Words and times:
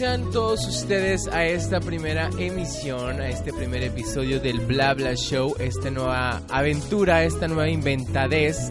sean 0.00 0.30
todos 0.30 0.66
ustedes 0.66 1.28
a 1.28 1.44
esta 1.44 1.78
primera 1.78 2.30
emisión, 2.38 3.20
a 3.20 3.28
este 3.28 3.52
primer 3.52 3.82
episodio 3.82 4.40
del 4.40 4.60
Bla 4.60 4.94
Bla 4.94 5.14
Show, 5.14 5.54
esta 5.58 5.90
nueva 5.90 6.40
aventura, 6.48 7.22
esta 7.24 7.46
nueva 7.48 7.68
inventadez 7.68 8.70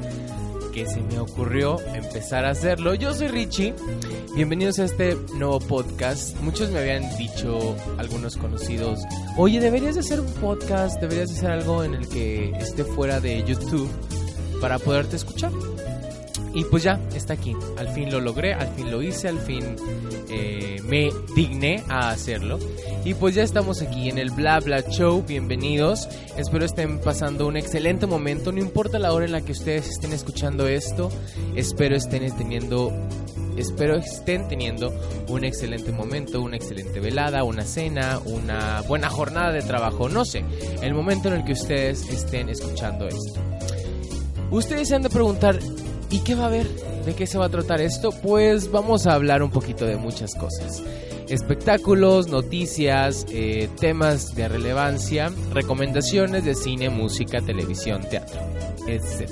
que 0.74 0.88
se 0.88 1.02
me 1.02 1.20
ocurrió 1.20 1.80
empezar 1.94 2.46
a 2.46 2.50
hacerlo. 2.50 2.96
Yo 2.96 3.14
soy 3.14 3.28
Richie, 3.28 3.76
bienvenidos 4.34 4.80
a 4.80 4.86
este 4.86 5.16
nuevo 5.36 5.60
podcast. 5.60 6.36
Muchos 6.42 6.72
me 6.72 6.80
habían 6.80 7.16
dicho, 7.16 7.76
algunos 8.00 8.36
conocidos, 8.36 8.98
oye, 9.38 9.60
deberías 9.60 9.94
de 9.94 10.02
hacer 10.02 10.22
un 10.22 10.34
podcast, 10.34 11.00
deberías 11.00 11.30
de 11.30 11.36
hacer 11.36 11.52
algo 11.52 11.84
en 11.84 11.94
el 11.94 12.10
que 12.10 12.50
esté 12.58 12.84
fuera 12.84 13.20
de 13.20 13.44
YouTube 13.44 13.88
para 14.60 14.80
poderte 14.80 15.18
escuchar. 15.18 15.52
Y 16.54 16.64
pues 16.66 16.84
ya, 16.84 17.00
está 17.14 17.34
aquí. 17.34 17.56
Al 17.78 17.90
fin 17.90 18.12
lo 18.12 18.20
logré, 18.20 18.54
al 18.54 18.68
fin 18.70 18.90
lo 18.90 19.02
hice, 19.02 19.28
al 19.28 19.40
fin 19.40 19.76
eh, 20.30 20.78
me 20.84 21.10
digné 21.36 21.84
a 21.88 22.10
hacerlo. 22.10 22.60
Y 23.06 23.14
pues 23.14 23.36
ya 23.36 23.44
estamos 23.44 23.82
aquí 23.82 24.10
en 24.10 24.18
el 24.18 24.32
Bla 24.32 24.60
Bla 24.60 24.82
Show. 24.82 25.24
Bienvenidos. 25.28 26.08
Espero 26.38 26.66
estén 26.66 27.00
pasando 27.00 27.48
un 27.48 27.56
excelente 27.56 28.08
momento. 28.08 28.52
No 28.52 28.60
importa 28.60 28.98
la 29.00 29.14
hora 29.14 29.26
en 29.26 29.32
la 29.32 29.42
que 29.42 29.52
ustedes 29.52 29.90
estén 29.90 30.12
escuchando 30.12 30.68
esto. 30.68 31.10
Espero 31.56 31.96
estén 31.96 32.36
teniendo. 32.36 32.92
Espero 33.56 33.98
estén 33.98 34.48
teniendo 34.48 34.94
un 35.28 35.44
excelente 35.44 35.92
momento, 35.92 36.42
una 36.42 36.56
excelente 36.56 37.00
velada, 37.00 37.44
una 37.44 37.64
cena, 37.64 38.20
una 38.26 38.82
buena 38.88 39.10
jornada 39.10 39.52
de 39.52 39.62
trabajo. 39.62 40.08
No 40.08 40.24
sé, 40.24 40.46
el 40.82 40.94
momento 40.94 41.28
en 41.28 41.36
el 41.36 41.44
que 41.44 41.54
ustedes 41.54 42.08
estén 42.10 42.50
escuchando 42.50 43.08
esto. 43.08 43.42
Ustedes 44.52 44.88
se 44.88 44.96
han 44.96 45.02
de 45.04 45.10
preguntar, 45.10 45.60
¿Y 46.12 46.20
qué 46.20 46.34
va 46.34 46.44
a 46.44 46.48
haber? 46.48 46.68
¿De 47.06 47.14
qué 47.14 47.28
se 47.28 47.38
va 47.38 47.46
a 47.46 47.50
tratar 47.50 47.82
esto? 47.82 48.12
Pues 48.12 48.72
vamos 48.72 49.06
a 49.06 49.14
hablar 49.14 49.44
un 49.44 49.52
poquito 49.52 49.86
de 49.86 49.96
muchas 49.96 50.34
cosas. 50.34 50.82
Espectáculos, 51.28 52.28
noticias, 52.28 53.28
eh, 53.30 53.70
temas 53.80 54.34
de 54.34 54.48
relevancia, 54.48 55.32
recomendaciones 55.54 56.44
de 56.46 56.56
cine, 56.56 56.90
música, 56.90 57.42
televisión, 57.42 58.02
teatro, 58.10 58.40
etc. 58.88 59.30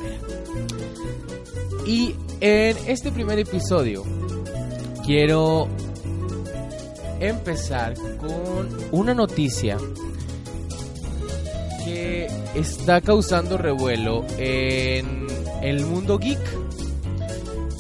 Y 1.88 2.14
en 2.42 2.78
este 2.86 3.12
primer 3.12 3.40
episodio 3.40 4.04
quiero 5.04 5.68
empezar 7.20 7.96
con 8.20 8.70
una 8.92 9.16
noticia 9.16 9.78
que 11.84 12.28
está 12.54 13.02
causando 13.02 13.58
revuelo 13.58 14.24
en 14.38 15.26
el 15.64 15.84
mundo 15.88 16.20
geek 16.20 16.67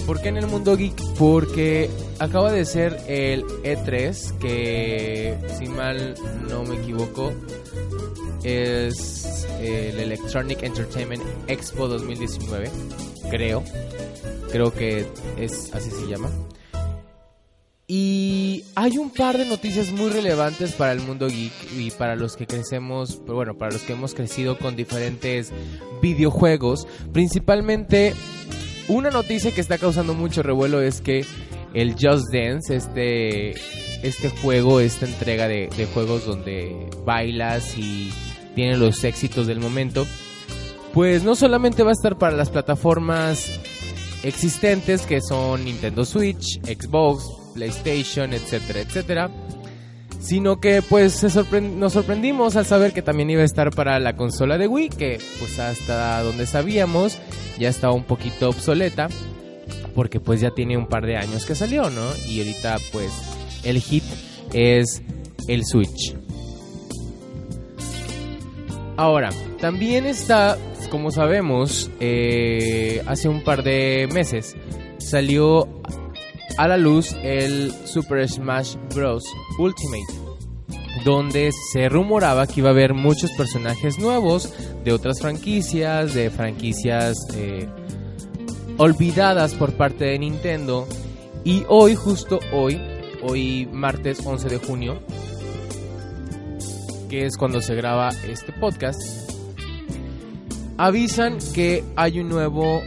¿Por 0.07 0.21
qué 0.21 0.29
en 0.29 0.37
el 0.37 0.47
mundo 0.47 0.77
geek? 0.77 0.95
Porque 1.19 1.89
acaba 2.17 2.49
de 2.49 2.63
ser 2.63 2.97
el 3.09 3.43
E3, 3.43 4.37
que 4.37 5.37
si 5.59 5.65
mal 5.67 6.15
no 6.49 6.63
me 6.63 6.77
equivoco, 6.77 7.33
es 8.41 9.45
el 9.59 9.99
Electronic 9.99 10.63
Entertainment 10.63 11.21
Expo 11.47 11.89
2019, 11.89 12.71
creo. 13.29 13.65
Creo 14.49 14.71
que 14.71 15.05
es 15.37 15.73
así 15.73 15.91
se 15.91 16.07
llama. 16.07 16.31
Y 17.85 18.63
hay 18.75 18.97
un 18.97 19.09
par 19.09 19.37
de 19.37 19.45
noticias 19.45 19.91
muy 19.91 20.09
relevantes 20.09 20.71
para 20.71 20.93
el 20.93 21.01
mundo 21.01 21.27
geek 21.27 21.51
y 21.77 21.91
para 21.91 22.15
los 22.15 22.37
que 22.37 22.47
crecemos, 22.47 23.21
bueno, 23.25 23.57
para 23.57 23.73
los 23.73 23.81
que 23.81 23.91
hemos 23.91 24.13
crecido 24.13 24.57
con 24.57 24.77
diferentes 24.77 25.51
videojuegos, 26.01 26.87
principalmente 27.11 28.13
una 28.87 29.09
noticia 29.09 29.53
que 29.53 29.61
está 29.61 29.77
causando 29.77 30.13
mucho 30.13 30.43
revuelo 30.43 30.81
es 30.81 31.01
que 31.01 31.25
el 31.73 31.93
Just 31.93 32.33
Dance, 32.33 32.75
este, 32.75 33.51
este 34.01 34.29
juego, 34.41 34.79
esta 34.79 35.05
entrega 35.05 35.47
de, 35.47 35.69
juegos 35.93 36.25
donde 36.25 36.89
bailas 37.05 37.77
y 37.77 38.11
tiene 38.55 38.77
los 38.77 39.03
éxitos 39.03 39.47
del 39.47 39.59
momento, 39.59 40.07
pues 40.93 41.23
no 41.23 41.35
solamente 41.35 41.83
va 41.83 41.91
a 41.91 41.93
estar 41.93 42.17
para 42.17 42.35
las 42.35 42.49
plataformas 42.49 43.59
existentes 44.23 45.03
que 45.03 45.21
son 45.21 45.65
Nintendo 45.65 46.05
Switch, 46.05 46.59
Xbox, 46.63 47.23
PlayStation, 47.53 48.33
etcétera, 48.33 48.79
etcétera, 48.81 49.31
sino 50.19 50.59
que 50.59 50.81
pues 50.81 51.23
nos 51.61 51.93
sorprendimos 51.93 52.55
al 52.55 52.65
saber 52.65 52.93
que 52.93 53.01
también 53.01 53.29
iba 53.29 53.41
a 53.41 53.45
estar 53.45 53.71
para 53.71 53.99
la 53.99 54.15
consola 54.15 54.57
de 54.57 54.67
Wii, 54.67 54.89
que 54.89 55.19
pues 55.39 55.59
hasta 55.59 56.21
donde 56.23 56.45
sabíamos 56.45 57.17
ya 57.57 57.69
estaba 57.69 57.93
un 57.93 58.03
poquito 58.03 58.49
obsoleta, 58.49 59.07
porque 59.95 60.19
pues 60.19 60.41
ya 60.41 60.51
tiene 60.51 60.77
un 60.77 60.87
par 60.87 61.05
de 61.05 61.17
años 61.17 61.45
que 61.45 61.55
salió, 61.55 61.89
¿no? 61.89 62.07
Y 62.27 62.39
ahorita 62.39 62.77
pues 62.91 63.11
el 63.63 63.79
hit 63.79 64.03
es 64.53 65.01
el 65.47 65.65
Switch. 65.65 66.15
Ahora, 68.97 69.29
también 69.59 70.07
está, 70.07 70.57
como 70.89 71.11
sabemos, 71.11 71.91
eh, 71.99 73.03
hace 73.05 73.29
un 73.29 73.43
par 73.43 73.63
de 73.63 74.09
meses 74.11 74.55
salió 74.97 75.67
a 76.57 76.67
la 76.67 76.77
luz 76.77 77.15
el 77.23 77.71
Super 77.85 78.27
Smash 78.27 78.75
Bros. 78.93 79.23
Ultimate, 79.59 80.05
donde 81.05 81.51
se 81.71 81.87
rumoraba 81.87 82.47
que 82.47 82.61
iba 82.61 82.69
a 82.69 82.71
haber 82.71 82.93
muchos 82.93 83.31
personajes 83.37 83.99
nuevos 83.99 84.51
de 84.83 84.91
otras 84.91 85.21
franquicias, 85.21 86.13
de 86.13 86.29
franquicias 86.31 87.15
eh, 87.35 87.67
olvidadas 88.77 89.53
por 89.53 89.73
parte 89.73 90.05
de 90.05 90.19
Nintendo. 90.19 90.87
Y 91.43 91.63
hoy, 91.69 91.95
justo 91.95 92.39
hoy, 92.51 92.81
hoy 93.21 93.69
martes 93.71 94.25
11 94.25 94.49
de 94.49 94.57
junio, 94.57 94.99
que 97.09 97.25
es 97.25 97.37
cuando 97.37 97.61
se 97.61 97.75
graba 97.75 98.09
este 98.27 98.51
podcast, 98.51 98.99
avisan 100.77 101.37
que 101.53 101.83
hay 101.95 102.19
un 102.19 102.29
nuevo 102.29 102.81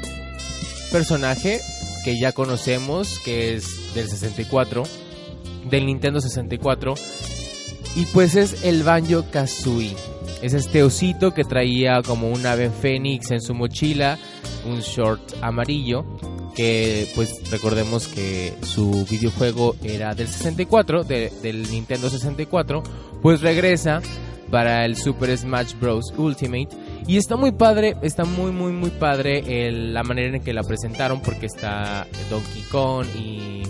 personaje 0.93 1.61
que 2.05 2.19
ya 2.19 2.33
conocemos, 2.33 3.19
que 3.21 3.55
es 3.55 3.95
del 3.95 4.09
64, 4.09 4.85
del 5.69 5.87
Nintendo 5.87 6.21
64, 6.21 6.95
y 7.97 8.05
pues 8.07 8.37
es 8.37 8.65
el 8.65 8.83
Banjo 8.83 9.25
Kazooie. 9.31 9.97
Es 10.43 10.55
este 10.55 10.83
osito 10.83 11.35
que 11.35 11.45
traía 11.45 12.01
como 12.03 12.31
un 12.31 12.47
ave 12.47 12.71
fénix 12.71 13.31
en 13.31 13.41
su 13.41 13.55
mochila, 13.55 14.19
un 14.65 14.81
short 14.81 15.21
amarillo, 15.43 16.05
que 16.55 17.09
pues 17.15 17.51
recordemos 17.51 18.07
que 18.07 18.55
su 18.63 19.07
videojuego 19.11 19.77
era 19.83 20.15
del 20.15 20.29
64, 20.29 21.05
del 21.05 21.71
Nintendo 21.71 22.09
64, 22.09 22.83
pues 23.21 23.41
regresa 23.41 24.01
para 24.51 24.85
el 24.85 24.97
Super 24.97 25.37
Smash 25.37 25.75
Bros. 25.79 26.13
Ultimate 26.17 26.69
y 27.07 27.17
está 27.17 27.37
muy 27.37 27.53
padre, 27.53 27.97
está 28.03 28.25
muy, 28.25 28.53
muy, 28.53 28.73
muy 28.73 28.91
padre 28.91 29.71
la 29.73 30.03
manera 30.03 30.37
en 30.37 30.43
que 30.43 30.53
la 30.53 30.63
presentaron 30.63 31.21
porque 31.21 31.47
está 31.47 32.07
Donkey 32.31 32.63
Kong 32.71 33.07
y, 33.17 33.63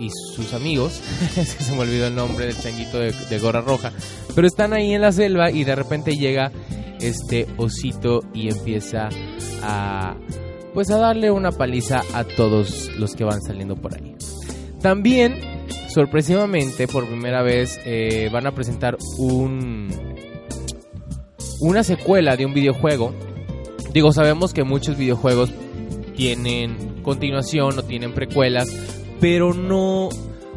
y 0.00 0.10
sus 0.34 0.54
amigos. 0.54 0.92
se 1.34 1.72
me 1.72 1.80
olvidó 1.80 2.06
el 2.06 2.14
nombre 2.14 2.46
del 2.46 2.58
changuito 2.58 2.98
de, 2.98 3.38
gorra 3.38 3.60
roja. 3.60 3.92
Pero 4.34 4.46
están 4.46 4.72
ahí 4.72 4.94
en 4.94 5.02
la 5.02 5.12
selva 5.12 5.50
y 5.50 5.64
de 5.64 5.74
repente 5.74 6.16
llega 6.16 6.50
este 7.00 7.46
osito 7.56 8.20
y 8.34 8.48
empieza 8.48 9.08
a 9.62 10.16
pues 10.74 10.90
a 10.90 10.98
darle 10.98 11.30
una 11.32 11.50
paliza 11.50 12.02
a 12.14 12.24
todos 12.24 12.90
los 12.96 13.16
que 13.16 13.24
van 13.24 13.42
saliendo 13.42 13.74
por 13.74 13.94
ahí. 13.94 14.14
También, 14.80 15.36
sorpresivamente, 15.92 16.86
por 16.86 17.06
primera 17.06 17.42
vez 17.42 17.80
eh, 17.84 18.30
van 18.32 18.46
a 18.46 18.52
presentar 18.52 18.96
un 19.18 20.09
una 21.60 21.84
secuela 21.84 22.36
de 22.36 22.46
un 22.46 22.54
videojuego. 22.54 23.14
Digo, 23.92 24.12
sabemos 24.12 24.52
que 24.52 24.64
muchos 24.64 24.96
videojuegos 24.96 25.50
tienen 26.16 27.00
continuación 27.02 27.78
o 27.78 27.82
tienen 27.82 28.12
precuelas, 28.12 28.68
pero 29.20 29.54
no 29.54 30.08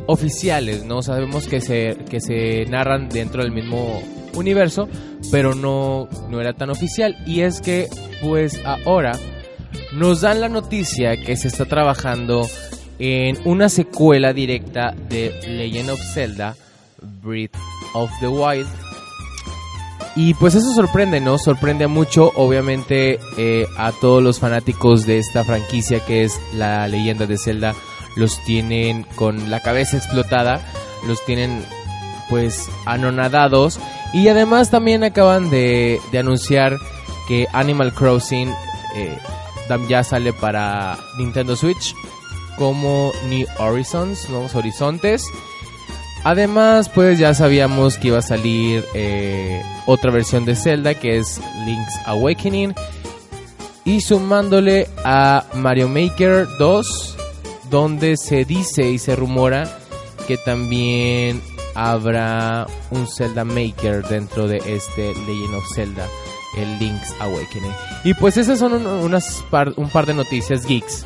oficiales, 0.08 0.86
¿no? 0.86 1.02
Sabemos 1.02 1.48
que 1.48 1.62
se, 1.62 1.98
que 2.10 2.20
se 2.20 2.66
narran 2.66 3.10
dentro 3.10 3.44
del 3.44 3.52
mismo 3.52 4.02
universo, 4.34 4.88
pero 5.32 5.56
no, 5.56 6.08
no 6.30 6.42
era 6.42 6.54
tan 6.54 6.70
oficial. 6.70 7.16
Y 7.26 7.42
es 7.42 7.62
que, 7.62 7.88
pues 8.22 8.60
ahora 8.86 9.14
nos 9.94 10.22
dan 10.22 10.42
la 10.42 10.50
noticia 10.50 11.18
que 11.18 11.36
se 11.36 11.48
está 11.48 11.66
trabajando 11.66 12.48
en 13.00 13.38
una 13.46 13.70
secuela 13.70 14.34
directa 14.34 14.94
de 15.10 15.34
Legend 15.48 15.90
of 15.92 16.00
Zelda, 16.14 16.56
Breath 17.22 17.56
of 17.94 18.10
the 18.20 18.28
Wild, 18.28 18.68
y 20.16 20.36
pues 20.36 20.54
eso 20.54 20.72
sorprende, 20.74 21.20
¿no? 21.20 21.38
Sorprende 21.38 21.88
mucho, 21.88 22.32
obviamente, 22.36 23.20
eh, 23.38 23.66
a 23.78 23.92
todos 23.92 24.22
los 24.22 24.40
fanáticos 24.40 25.06
de 25.06 25.18
esta 25.18 25.44
franquicia 25.44 26.06
que 26.06 26.24
es 26.24 26.40
la 26.54 26.88
leyenda 26.88 27.26
de 27.26 27.38
Zelda. 27.38 27.74
Los 28.16 28.44
tienen 28.44 29.08
con 29.16 29.50
la 29.50 29.60
cabeza 29.60 29.98
explotada, 29.98 30.62
los 31.08 31.24
tienen 31.26 31.66
pues 32.30 32.70
anonadados. 32.86 33.80
Y 34.14 34.28
además 34.28 34.70
también 34.70 35.04
acaban 35.04 35.50
de, 35.50 36.00
anunciar 36.18 36.78
que 37.28 37.48
Animal 37.52 37.94
Crossing 37.94 38.54
eh, 38.96 39.18
ya 39.90 40.04
sale 40.04 40.32
para 40.32 41.00
Nintendo 41.18 41.56
Switch 41.56 41.96
como 42.58 43.12
New 43.30 43.48
Horizons, 43.58 44.30
nuevos 44.30 44.54
horizontes. 44.54 45.26
Además, 46.24 46.90
pues 46.90 47.20
ya 47.20 47.34
sabíamos 47.34 47.98
que 47.98 48.08
iba 48.08 48.20
a 48.20 48.22
salir 48.22 48.86
eh, 48.94 49.62
otra 49.86 50.10
versión 50.10 50.46
de 50.46 50.56
Zelda 50.56 50.94
que 50.94 51.18
es 51.18 51.42
Link's 51.66 51.94
Awakening. 52.06 52.74
Y 53.86 54.00
sumándole 54.00 54.88
a 55.04 55.46
Mario 55.56 55.90
Maker 55.90 56.48
2, 56.58 57.18
donde 57.70 58.16
se 58.16 58.46
dice 58.46 58.90
y 58.90 58.98
se 58.98 59.16
rumora 59.18 59.78
que 60.26 60.38
también 60.38 61.42
habrá 61.76 62.68
un 62.92 63.08
Zelda 63.08 63.44
Maker 63.44 64.08
dentro 64.08 64.48
de 64.48 64.58
este 64.66 65.14
Legend 65.26 65.56
of 65.56 65.66
Zelda, 65.76 66.08
el 66.58 66.80
Link's 66.80 67.14
Awakening. 67.20 67.74
Y 68.06 68.14
pues 68.14 68.38
esas 68.38 68.60
son 68.60 68.86
unas 68.86 69.44
un 69.76 69.90
par 69.90 70.06
de 70.06 70.14
noticias 70.14 70.66
geeks 70.66 71.06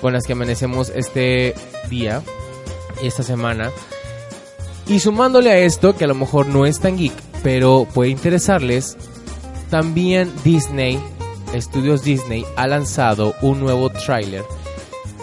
con 0.00 0.12
las 0.12 0.24
que 0.24 0.34
amanecemos 0.34 0.90
este 0.94 1.54
día 1.90 2.22
y 3.02 3.08
esta 3.08 3.24
semana. 3.24 3.70
Y 4.88 5.00
sumándole 5.00 5.50
a 5.50 5.58
esto, 5.58 5.94
que 5.94 6.04
a 6.04 6.08
lo 6.08 6.14
mejor 6.14 6.46
no 6.46 6.64
es 6.64 6.80
tan 6.80 6.96
geek, 6.96 7.12
pero 7.42 7.86
puede 7.92 8.10
interesarles, 8.10 8.96
también 9.70 10.32
Disney, 10.44 10.98
Estudios 11.52 12.02
Disney, 12.02 12.44
ha 12.56 12.66
lanzado 12.66 13.34
un 13.42 13.60
nuevo 13.60 13.90
tráiler 13.90 14.44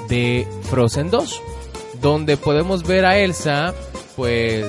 de 0.07 0.47
Frozen 0.69 1.09
2, 1.09 1.41
donde 1.99 2.37
podemos 2.37 2.83
ver 2.83 3.05
a 3.05 3.17
Elsa, 3.17 3.73
pues, 4.15 4.67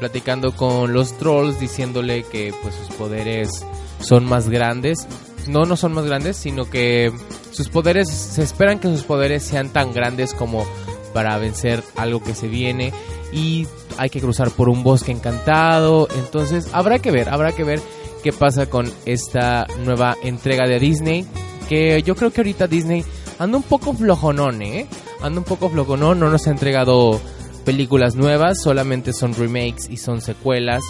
platicando 0.00 0.54
con 0.54 0.92
los 0.92 1.16
trolls, 1.16 1.58
diciéndole 1.58 2.24
que 2.24 2.52
pues 2.62 2.74
sus 2.74 2.94
poderes 2.96 3.64
son 4.00 4.26
más 4.26 4.50
grandes. 4.50 5.06
No, 5.46 5.64
no 5.64 5.76
son 5.76 5.92
más 5.92 6.04
grandes, 6.04 6.36
sino 6.36 6.68
que 6.68 7.10
sus 7.52 7.68
poderes, 7.68 8.08
se 8.10 8.42
esperan 8.42 8.80
que 8.80 8.88
sus 8.88 9.04
poderes 9.04 9.42
sean 9.42 9.70
tan 9.70 9.92
grandes 9.92 10.34
como 10.34 10.66
para 11.14 11.38
vencer 11.38 11.82
algo 11.96 12.22
que 12.22 12.34
se 12.34 12.48
viene 12.48 12.92
y 13.32 13.66
hay 13.98 14.10
que 14.10 14.20
cruzar 14.20 14.50
por 14.50 14.68
un 14.68 14.82
bosque 14.82 15.12
encantado. 15.12 16.08
Entonces 16.16 16.68
habrá 16.72 16.98
que 16.98 17.10
ver, 17.10 17.28
habrá 17.28 17.52
que 17.52 17.64
ver 17.64 17.80
qué 18.22 18.32
pasa 18.32 18.66
con 18.66 18.90
esta 19.06 19.66
nueva 19.84 20.16
entrega 20.22 20.66
de 20.66 20.78
Disney. 20.78 21.26
Que 21.68 22.02
yo 22.02 22.16
creo 22.16 22.30
que 22.32 22.40
ahorita 22.40 22.66
Disney 22.66 23.04
anda 23.38 23.56
un 23.56 23.62
poco 23.62 23.92
flojonón, 23.92 24.62
¿eh? 24.62 24.86
Anda 25.22 25.38
un 25.38 25.44
poco 25.44 25.68
flojonón, 25.68 26.18
no 26.18 26.30
nos 26.30 26.46
ha 26.46 26.50
entregado 26.50 27.20
películas 27.64 28.16
nuevas, 28.16 28.60
solamente 28.62 29.12
son 29.12 29.34
remakes 29.34 29.88
y 29.88 29.96
son 29.96 30.20
secuelas. 30.20 30.82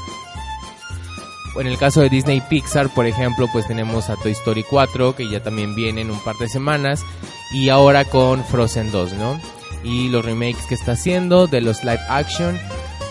En 1.59 1.67
el 1.67 1.77
caso 1.77 2.01
de 2.01 2.09
Disney 2.09 2.41
Pixar, 2.49 2.89
por 2.95 3.07
ejemplo, 3.07 3.47
pues 3.53 3.67
tenemos 3.67 4.09
a 4.09 4.17
Toy 4.17 4.33
Story 4.33 4.63
4, 4.63 5.17
que 5.17 5.29
ya 5.29 5.43
también 5.43 5.75
viene 5.75 6.01
en 6.03 6.11
un 6.11 6.21
par 6.21 6.37
de 6.37 6.49
semanas, 6.49 7.05
y 7.53 7.69
ahora 7.69 8.05
con 8.05 8.45
Frozen 8.45 8.93
2, 8.93 9.15
¿no? 9.15 9.41
y 9.83 10.09
los 10.09 10.25
remakes 10.25 10.67
que 10.67 10.75
está 10.75 10.93
haciendo 10.93 11.47
de 11.47 11.61
los 11.61 11.85
live 11.85 12.01
action. 12.09 12.59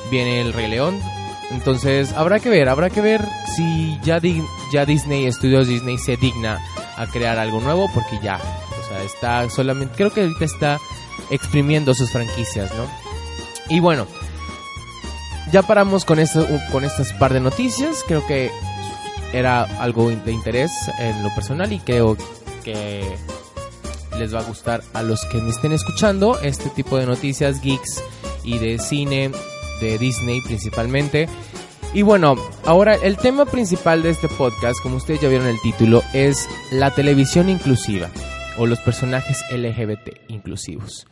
Viene 0.10 0.42
el 0.42 0.54
Rey 0.54 0.68
León. 0.68 1.00
Entonces 1.52 2.14
habrá 2.14 2.40
que 2.40 2.50
ver, 2.50 2.70
habrá 2.70 2.90
que 2.90 3.02
ver 3.02 3.22
si 3.56 4.00
ya, 4.04 4.22
ya 4.72 4.86
Disney, 4.86 5.32
Studios 5.32 5.68
Disney 5.68 5.98
se 5.98 6.16
digna 6.16 6.60
a 6.96 7.08
crear 7.08 7.40
algo 7.40 7.60
nuevo 7.60 7.90
porque 7.94 8.20
ya, 8.22 8.38
o 8.38 8.88
sea, 8.88 9.04
está 9.04 9.50
solamente, 9.50 9.96
creo 9.96 10.12
que 10.12 10.22
ahorita 10.22 10.46
está 10.46 10.80
exprimiendo 11.32 11.96
sus 11.96 12.12
franquicias, 12.12 12.72
¿no? 12.76 12.86
Y 13.68 13.80
bueno, 13.80 14.06
ya 15.52 15.64
paramos 15.64 16.06
con, 16.06 16.20
esto, 16.20 16.46
con 16.72 16.84
estas 16.84 17.14
par 17.14 17.34
de 17.34 17.40
noticias, 17.40 18.04
creo 18.08 18.26
que 18.28 18.52
era 19.34 19.64
algo 19.82 20.10
de 20.10 20.32
interés 20.32 20.72
en 21.00 21.24
lo 21.24 21.34
personal 21.34 21.72
y 21.72 21.80
creo 21.80 22.18
que 22.64 23.16
les 24.18 24.34
va 24.34 24.40
a 24.40 24.44
gustar 24.44 24.84
a 24.94 25.04
los 25.04 25.24
que 25.26 25.38
me 25.38 25.52
estén 25.52 25.72
escuchando 25.72 26.40
este 26.42 26.70
tipo 26.70 26.98
de 26.98 27.06
noticias 27.06 27.62
geeks 27.62 28.04
y 28.44 28.58
de 28.58 28.80
cine, 28.80 29.32
de 29.80 29.98
Disney 29.98 30.42
principalmente. 30.42 31.28
Y 31.94 32.04
bueno, 32.04 32.36
ahora 32.66 32.96
el 32.96 33.18
tema 33.18 33.46
principal 33.46 34.04
de 34.04 34.12
este 34.12 34.28
podcast, 34.28 34.80
como 34.82 34.98
ustedes 34.98 35.22
ya 35.22 35.30
vieron 35.30 35.48
el 35.48 35.60
título, 35.62 36.04
es 36.14 36.48
la 36.72 36.92
televisión 36.92 37.50
inclusiva 37.50 38.10
o 38.58 38.68
los 38.68 38.80
personajes 38.80 39.44
LGBT 39.52 40.10
inclusivos. 40.28 41.08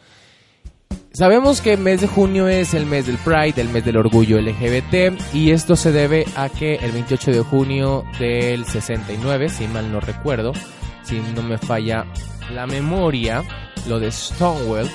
Sabemos 1.13 1.61
que 1.61 1.73
el 1.73 1.79
mes 1.79 2.01
de 2.01 2.07
junio 2.07 2.47
es 2.47 2.75
el 2.75 2.85
mes 2.85 3.07
del 3.07 3.17
Pride, 3.17 3.59
el 3.59 3.69
mes 3.69 3.83
del 3.83 3.97
orgullo 3.97 4.39
LGBT, 4.39 5.19
y 5.33 5.49
esto 5.49 5.75
se 5.75 5.91
debe 5.91 6.25
a 6.35 6.47
que 6.47 6.75
el 6.75 6.91
28 6.91 7.31
de 7.31 7.41
junio 7.41 8.03
del 8.19 8.65
69, 8.65 9.49
si 9.49 9.67
mal 9.67 9.91
no 9.91 9.99
recuerdo, 9.99 10.53
si 11.01 11.19
no 11.35 11.41
me 11.41 11.57
falla 11.57 12.05
la 12.53 12.67
memoria, 12.67 13.43
lo 13.87 13.99
de 13.99 14.11
Stonewall, 14.11 14.87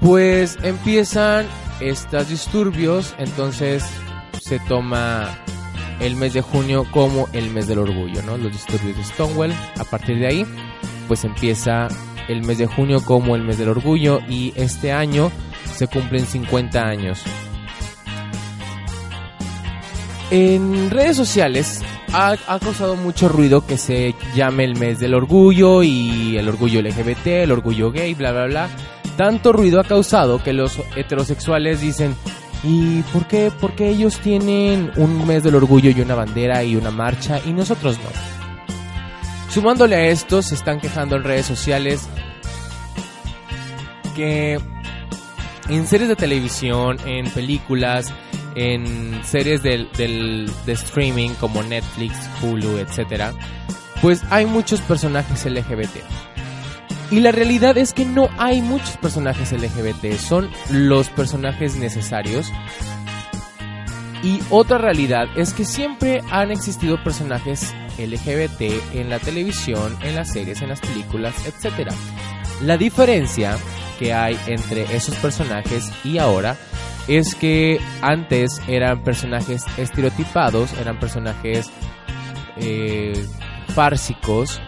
pues 0.00 0.56
empiezan 0.62 1.44
estos 1.80 2.28
disturbios, 2.28 3.14
entonces 3.18 3.84
se 4.40 4.58
toma 4.60 5.38
el 6.00 6.16
mes 6.16 6.32
de 6.34 6.40
junio 6.40 6.86
como 6.90 7.28
el 7.32 7.50
mes 7.50 7.66
del 7.66 7.78
orgullo, 7.78 8.22
¿no? 8.22 8.36
Los 8.36 8.52
disturbios 8.52 8.96
de 8.96 9.04
Stonewall, 9.04 9.52
a 9.78 9.84
partir 9.84 10.18
de 10.18 10.26
ahí, 10.26 10.46
pues 11.08 11.24
empieza 11.24 11.88
el 12.28 12.42
mes 12.42 12.58
de 12.58 12.66
junio 12.66 13.04
como 13.04 13.36
el 13.36 13.42
mes 13.42 13.58
del 13.58 13.68
orgullo 13.68 14.20
y 14.28 14.52
este 14.56 14.92
año 14.92 15.30
se 15.74 15.86
cumplen 15.86 16.26
50 16.26 16.82
años. 16.82 17.22
En 20.30 20.90
redes 20.90 21.16
sociales 21.16 21.82
ha, 22.12 22.36
causado 22.58 22.96
mucho 22.96 23.28
ruido 23.28 23.66
que 23.66 23.76
se 23.76 24.14
llame 24.34 24.64
el 24.64 24.76
mes 24.76 24.98
del 24.98 25.14
orgullo 25.14 25.82
y 25.82 26.36
el 26.36 26.48
orgullo 26.48 26.80
LGBT, 26.80 27.26
el 27.26 27.52
orgullo 27.52 27.90
gay, 27.90 28.14
bla, 28.14 28.32
bla, 28.32 28.46
bla. 28.46 28.68
Tanto 29.16 29.52
ruido 29.52 29.80
ha 29.80 29.84
causado 29.84 30.42
que 30.42 30.52
los 30.52 30.80
heterosexuales 30.96 31.80
dicen, 31.80 32.16
¿y 32.62 33.02
por 33.12 33.26
qué, 33.26 33.50
por 33.50 33.74
qué 33.74 33.88
ellos 33.88 34.18
tienen 34.18 34.90
un 34.96 35.26
mes 35.26 35.42
del 35.42 35.54
orgullo 35.54 35.90
y 35.90 36.00
una 36.00 36.14
bandera 36.14 36.64
y 36.64 36.76
una 36.76 36.90
marcha 36.90 37.40
y 37.44 37.52
nosotros 37.52 37.98
no? 37.98 38.10
Sumándole 39.50 39.94
a 39.94 40.06
esto, 40.06 40.42
se 40.42 40.56
están 40.56 40.80
quejando 40.80 41.14
en 41.16 41.22
redes 41.22 41.46
sociales 41.46 42.08
que 44.16 44.58
en 45.68 45.86
series 45.86 46.08
de 46.08 46.16
televisión, 46.16 46.96
en 47.06 47.30
películas, 47.30 48.12
en 48.54 49.20
series 49.24 49.62
del, 49.62 49.88
de 49.96 50.72
streaming 50.72 51.30
como 51.40 51.62
Netflix, 51.62 52.14
Hulu, 52.42 52.78
etc., 52.78 53.32
pues 54.00 54.22
hay 54.30 54.44
muchos 54.44 54.80
personajes 54.82 55.46
LGBT. 55.46 55.96
Y 57.10 57.20
la 57.20 57.32
realidad 57.32 57.76
es 57.76 57.92
que 57.92 58.04
no 58.04 58.28
hay 58.38 58.62
muchos 58.62 58.96
personajes 58.96 59.52
LGBT, 59.52 60.16
son 60.18 60.50
los 60.70 61.08
personajes 61.10 61.76
necesarios. 61.76 62.50
Y 64.22 64.40
otra 64.48 64.78
realidad 64.78 65.26
es 65.36 65.52
que 65.52 65.64
siempre 65.64 66.22
han 66.30 66.50
existido 66.50 67.02
personajes 67.04 67.74
LGBT 67.98 68.94
en 68.94 69.10
la 69.10 69.18
televisión, 69.18 69.96
en 70.02 70.16
las 70.16 70.32
series, 70.32 70.62
en 70.62 70.70
las 70.70 70.80
películas, 70.80 71.34
etc. 71.46 71.90
La 72.62 72.78
diferencia 72.78 73.56
que 73.98 74.12
hay 74.14 74.38
entre 74.46 74.96
esos 74.96 75.14
personajes 75.16 75.92
y 76.04 76.18
ahora 76.18 76.56
es 77.06 77.34
que 77.34 77.78
antes 78.00 78.60
eran 78.66 79.02
personajes 79.02 79.64
estereotipados, 79.76 80.72
eran 80.74 80.98
personajes 80.98 81.70
eh, 82.56 83.26
fársicos 83.74 84.60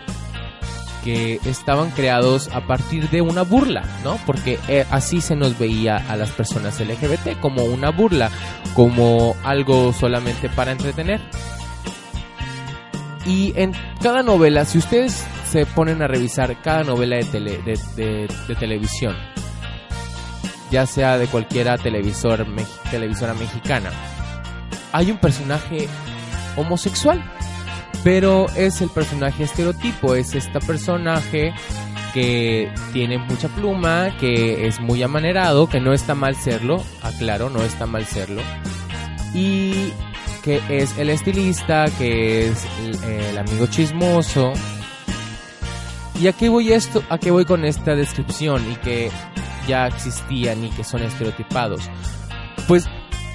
que 1.07 1.39
estaban 1.45 1.93
creados 1.93 2.51
a 2.53 2.67
partir 2.67 3.09
de 3.11 3.23
una 3.23 3.43
burla, 3.43 3.85
¿no? 4.03 4.19
Porque 4.27 4.59
eh, 4.67 4.85
así 4.91 5.21
se 5.21 5.37
nos 5.37 5.57
veía 5.57 5.99
a 5.99 6.17
las 6.17 6.33
personas 6.33 6.81
LGBT 6.81 7.39
como 7.39 7.63
una 7.63 7.91
burla, 7.91 8.29
como 8.75 9.37
algo 9.45 9.93
solamente 9.93 10.49
para 10.49 10.73
entretener. 10.73 11.21
Y 13.25 13.53
en 13.55 13.73
cada 14.03 14.25
novela, 14.25 14.65
si 14.65 14.79
ustedes 14.79 15.25
se 15.49 15.65
ponen 15.65 16.03
a 16.03 16.09
revisar 16.09 16.61
cada 16.61 16.83
novela 16.83 17.19
de, 17.19 18.29
televisión, 18.59 19.15
ya 20.73 20.87
sea 20.87 21.19
de 21.19 21.29
cualquiera 21.29 21.79
televisor, 21.79 22.45
televisora 22.91 23.33
mexicana, 23.35 23.91
hay 24.91 25.13
un 25.13 25.19
personaje 25.19 25.87
homosexual, 26.57 27.23
pero 28.07 28.47
es 28.55 28.81
el 28.83 28.89
personaje 28.89 29.43
estereotipo, 29.43 30.15
es 30.15 30.33
este 30.37 30.61
personaje 30.61 31.53
que 32.15 32.73
tiene 32.93 33.19
mucha 33.19 33.49
pluma, 33.49 34.17
que 34.21 34.69
es 34.69 34.79
muy 34.79 35.03
amanerado, 35.03 35.69
que 35.69 35.81
no 35.81 35.93
está 35.93 36.15
mal 36.15 36.37
serlo, 36.37 36.81
aclaro, 37.03 37.51
no 37.51 37.65
está 37.65 37.85
mal 37.87 38.07
serlo, 38.07 38.43
y 39.35 39.93
que 40.45 40.63
es 40.69 40.97
el 40.99 41.11
estilista, 41.11 41.87
que 41.99 42.47
es 42.47 42.65
el, 43.09 43.37
amigo 43.39 43.67
chismoso. 43.67 44.53
¿Y 46.21 46.29
a 46.29 46.33
qué 46.33 46.49
voy 46.49 46.75
esto? 46.75 47.03
¿A 47.09 47.19
qué 47.19 47.33
voy 47.33 47.45
con 47.45 47.65
esta 47.65 47.97
descripción? 47.97 48.71
Y 48.71 48.77
que 48.77 49.11
ya 49.67 49.89
existían 49.89 50.63
y 50.63 50.71
que 50.71 50.85
son 50.85 51.03
estereotipados. 51.03 51.91
Pues 52.69 52.89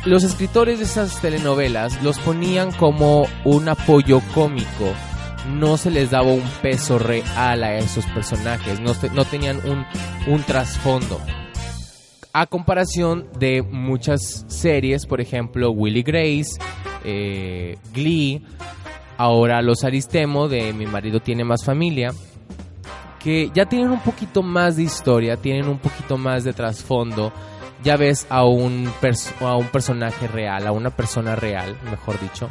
los 0.05 0.23
escritores 0.23 0.79
de 0.79 0.85
esas 0.85 1.21
telenovelas 1.21 2.01
los 2.03 2.17
ponían 2.19 2.71
como 2.71 3.27
un 3.45 3.69
apoyo 3.69 4.21
cómico. 4.33 4.93
No 5.47 5.77
se 5.77 5.91
les 5.91 6.11
daba 6.11 6.31
un 6.31 6.47
peso 6.61 6.99
real 6.99 7.63
a 7.63 7.77
esos 7.77 8.05
personajes, 8.07 8.79
no, 8.79 9.25
tenían 9.25 9.57
un, 9.67 9.85
un 10.31 10.43
trasfondo. 10.43 11.19
A 12.33 12.45
comparación 12.45 13.27
de 13.37 13.61
muchas 13.61 14.45
series, 14.47 15.05
por 15.05 15.19
ejemplo, 15.19 15.71
Willy 15.71 16.03
Grace, 16.03 16.57
eh, 17.03 17.77
Glee, 17.93 18.45
ahora 19.17 19.61
Los 19.61 19.83
Aristemo 19.83 20.47
de 20.47 20.73
Mi 20.73 20.85
marido 20.85 21.19
tiene 21.19 21.43
más 21.43 21.65
familia, 21.65 22.11
que 23.19 23.51
ya 23.53 23.65
tienen 23.65 23.91
un 23.91 23.99
poquito 23.99 24.41
más 24.41 24.77
de 24.77 24.83
historia, 24.83 25.37
tienen 25.37 25.67
un 25.67 25.77
poquito 25.77 26.17
más 26.17 26.43
de 26.43 26.53
trasfondo. 26.53 27.31
Ya 27.83 27.97
ves 27.97 28.27
a 28.29 28.45
un, 28.45 28.91
a 29.39 29.55
un 29.55 29.67
personaje 29.67 30.27
real, 30.27 30.67
a 30.67 30.71
una 30.71 30.91
persona 30.91 31.35
real, 31.35 31.77
mejor 31.89 32.19
dicho. 32.19 32.49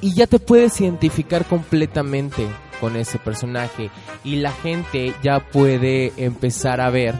Y 0.00 0.14
ya 0.14 0.26
te 0.26 0.38
puedes 0.38 0.80
identificar 0.80 1.44
completamente 1.44 2.46
con 2.80 2.96
ese 2.96 3.18
personaje. 3.18 3.90
Y 4.24 4.36
la 4.36 4.52
gente 4.52 5.14
ya 5.22 5.40
puede 5.40 6.12
empezar 6.16 6.80
a 6.80 6.90
ver 6.90 7.14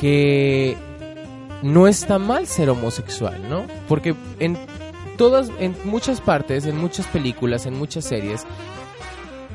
que 0.00 0.76
no 1.62 1.86
está 1.88 2.18
mal 2.18 2.46
ser 2.46 2.70
homosexual, 2.70 3.48
¿no? 3.48 3.66
Porque 3.88 4.14
en 4.38 4.56
todas, 5.16 5.50
en 5.58 5.76
muchas 5.84 6.20
partes, 6.20 6.66
en 6.66 6.76
muchas 6.76 7.06
películas, 7.06 7.66
en 7.66 7.74
muchas 7.74 8.04
series, 8.04 8.44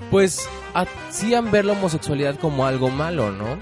pues 0.10 0.50
hacían 0.74 1.51
ver 1.51 1.65
la 1.65 1.74
homosexualidad 1.74 2.36
como 2.36 2.65
algo 2.65 2.89
malo, 2.89 3.31
¿no? 3.31 3.57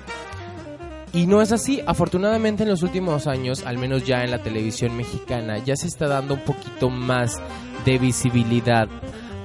Y 1.13 1.25
no 1.25 1.41
es 1.41 1.51
así. 1.51 1.81
Afortunadamente 1.85 2.63
en 2.63 2.69
los 2.69 2.83
últimos 2.83 3.27
años, 3.27 3.65
al 3.65 3.77
menos 3.77 4.05
ya 4.05 4.23
en 4.23 4.31
la 4.31 4.43
televisión 4.43 4.95
mexicana, 4.95 5.57
ya 5.57 5.75
se 5.75 5.87
está 5.87 6.07
dando 6.07 6.35
un 6.35 6.41
poquito 6.41 6.89
más 6.89 7.41
de 7.85 7.97
visibilidad 7.97 8.87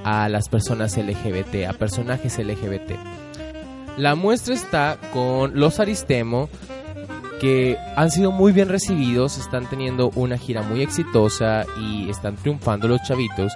a 0.04 0.28
las 0.28 0.49
personas 0.49 0.97
LGBT, 0.97 1.66
a 1.68 1.73
personajes 1.73 2.38
LGBT. 2.38 2.92
La 3.97 4.14
muestra 4.14 4.54
está 4.54 4.99
con 5.12 5.59
los 5.59 5.80
Aristemo, 5.80 6.50
que 7.40 7.78
han 7.97 8.11
sido 8.11 8.30
muy 8.30 8.52
bien 8.52 8.68
recibidos, 8.68 9.38
están 9.38 9.68
teniendo 9.68 10.11
una 10.14 10.37
gira 10.37 10.62
muy 10.62 10.83
exitosa 10.83 11.64
y 11.80 12.11
están 12.11 12.37
triunfando 12.37 12.88
los 12.88 13.02
chavitos. 13.02 13.52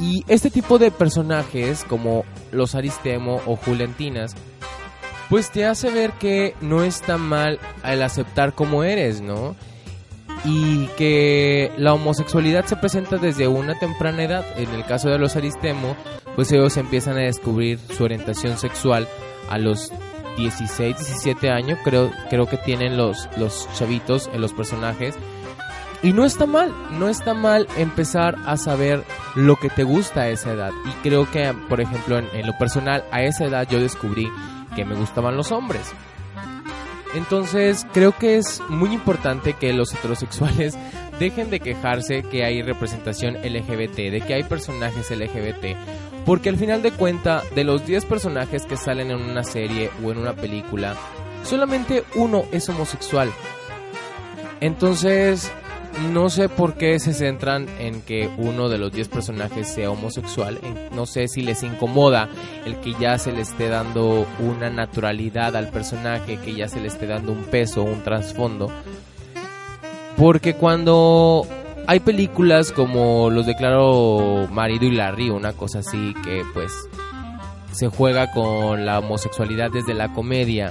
Y 0.00 0.24
este 0.28 0.50
tipo 0.50 0.78
de 0.78 0.90
personajes 0.90 1.84
como 1.84 2.24
los 2.52 2.74
Aristemo 2.74 3.40
o 3.46 3.56
Juliantinas, 3.56 4.34
pues 5.28 5.50
te 5.50 5.64
hace 5.66 5.90
ver 5.90 6.12
que 6.12 6.54
no 6.60 6.82
está 6.82 7.18
mal 7.18 7.58
el 7.84 8.02
aceptar 8.02 8.54
como 8.54 8.84
eres, 8.84 9.20
¿no? 9.20 9.56
Y 10.44 10.86
que 10.96 11.72
la 11.76 11.94
homosexualidad 11.94 12.64
se 12.66 12.76
presenta 12.76 13.18
desde 13.18 13.48
una 13.48 13.78
temprana 13.78 14.22
edad. 14.22 14.46
En 14.56 14.70
el 14.70 14.84
caso 14.84 15.08
de 15.08 15.18
los 15.18 15.36
Aristemo, 15.36 15.96
pues 16.36 16.52
ellos 16.52 16.76
empiezan 16.76 17.16
a 17.16 17.22
descubrir 17.22 17.78
su 17.78 18.04
orientación 18.04 18.56
sexual 18.56 19.08
a 19.50 19.58
los 19.58 19.92
16, 20.38 20.96
17 20.96 21.50
años, 21.50 21.78
creo, 21.82 22.12
creo 22.30 22.46
que 22.46 22.56
tienen 22.56 22.96
los, 22.96 23.28
los 23.36 23.68
chavitos 23.74 24.30
en 24.32 24.40
los 24.40 24.52
personajes. 24.52 25.16
Y 26.00 26.12
no 26.12 26.24
está 26.24 26.46
mal, 26.46 26.72
no 26.92 27.08
está 27.08 27.34
mal 27.34 27.66
empezar 27.76 28.36
a 28.46 28.56
saber 28.56 29.02
lo 29.34 29.56
que 29.56 29.68
te 29.68 29.82
gusta 29.82 30.22
a 30.22 30.28
esa 30.28 30.52
edad. 30.52 30.70
Y 30.84 30.90
creo 31.02 31.28
que, 31.28 31.52
por 31.68 31.80
ejemplo, 31.80 32.18
en, 32.18 32.46
lo 32.46 32.56
personal, 32.56 33.04
a 33.10 33.22
esa 33.24 33.46
edad 33.46 33.66
yo 33.68 33.80
descubrí 33.80 34.30
que 34.78 34.84
me 34.84 34.94
gustaban 34.94 35.36
los 35.36 35.50
hombres. 35.50 35.92
Entonces, 37.14 37.84
creo 37.92 38.12
que 38.12 38.36
es 38.36 38.62
muy 38.68 38.92
importante 38.92 39.54
que 39.54 39.72
los 39.72 39.92
heterosexuales 39.92 40.78
dejen 41.18 41.50
de 41.50 41.58
quejarse 41.58 42.22
que 42.22 42.44
hay 42.44 42.62
representación 42.62 43.34
LGBT, 43.34 43.96
de 43.96 44.22
que 44.24 44.34
hay 44.34 44.44
personajes 44.44 45.10
LGBT, 45.10 45.76
porque 46.24 46.48
al 46.48 46.56
final 46.56 46.82
de 46.82 46.92
cuenta, 46.92 47.42
de 47.56 47.64
los 47.64 47.84
10 47.86 48.04
personajes 48.04 48.66
que 48.66 48.76
salen 48.76 49.10
en 49.10 49.20
una 49.20 49.42
serie 49.42 49.90
o 50.04 50.12
en 50.12 50.18
una 50.18 50.34
película, 50.34 50.94
solamente 51.42 52.04
uno 52.14 52.44
es 52.52 52.68
homosexual. 52.68 53.32
Entonces, 54.60 55.50
no 56.12 56.30
sé 56.30 56.48
por 56.48 56.74
qué 56.74 56.98
se 56.98 57.12
centran 57.12 57.66
en 57.78 58.02
que 58.02 58.30
uno 58.38 58.68
de 58.68 58.78
los 58.78 58.92
10 58.92 59.08
personajes 59.08 59.68
sea 59.68 59.90
homosexual. 59.90 60.58
No 60.94 61.06
sé 61.06 61.28
si 61.28 61.42
les 61.42 61.62
incomoda 61.62 62.28
el 62.64 62.76
que 62.76 62.94
ya 63.00 63.18
se 63.18 63.32
le 63.32 63.42
esté 63.42 63.68
dando 63.68 64.26
una 64.38 64.70
naturalidad 64.70 65.56
al 65.56 65.68
personaje, 65.70 66.38
que 66.38 66.54
ya 66.54 66.68
se 66.68 66.80
le 66.80 66.88
esté 66.88 67.06
dando 67.06 67.32
un 67.32 67.44
peso, 67.44 67.82
un 67.82 68.02
trasfondo. 68.02 68.70
Porque 70.16 70.54
cuando 70.54 71.46
hay 71.86 72.00
películas 72.00 72.72
como 72.72 73.30
los 73.30 73.46
declaro 73.46 74.48
marido 74.50 74.84
y 74.86 74.92
Larry, 74.92 75.30
una 75.30 75.52
cosa 75.52 75.80
así 75.80 76.14
que 76.24 76.42
pues 76.54 76.72
se 77.72 77.88
juega 77.88 78.32
con 78.32 78.86
la 78.86 78.98
homosexualidad 78.98 79.70
desde 79.70 79.94
la 79.94 80.12
comedia. 80.12 80.70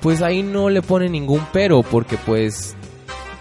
Pues 0.00 0.22
ahí 0.22 0.42
no 0.42 0.70
le 0.70 0.82
pone 0.82 1.08
ningún 1.08 1.46
pero 1.52 1.82
porque 1.82 2.16
pues 2.16 2.76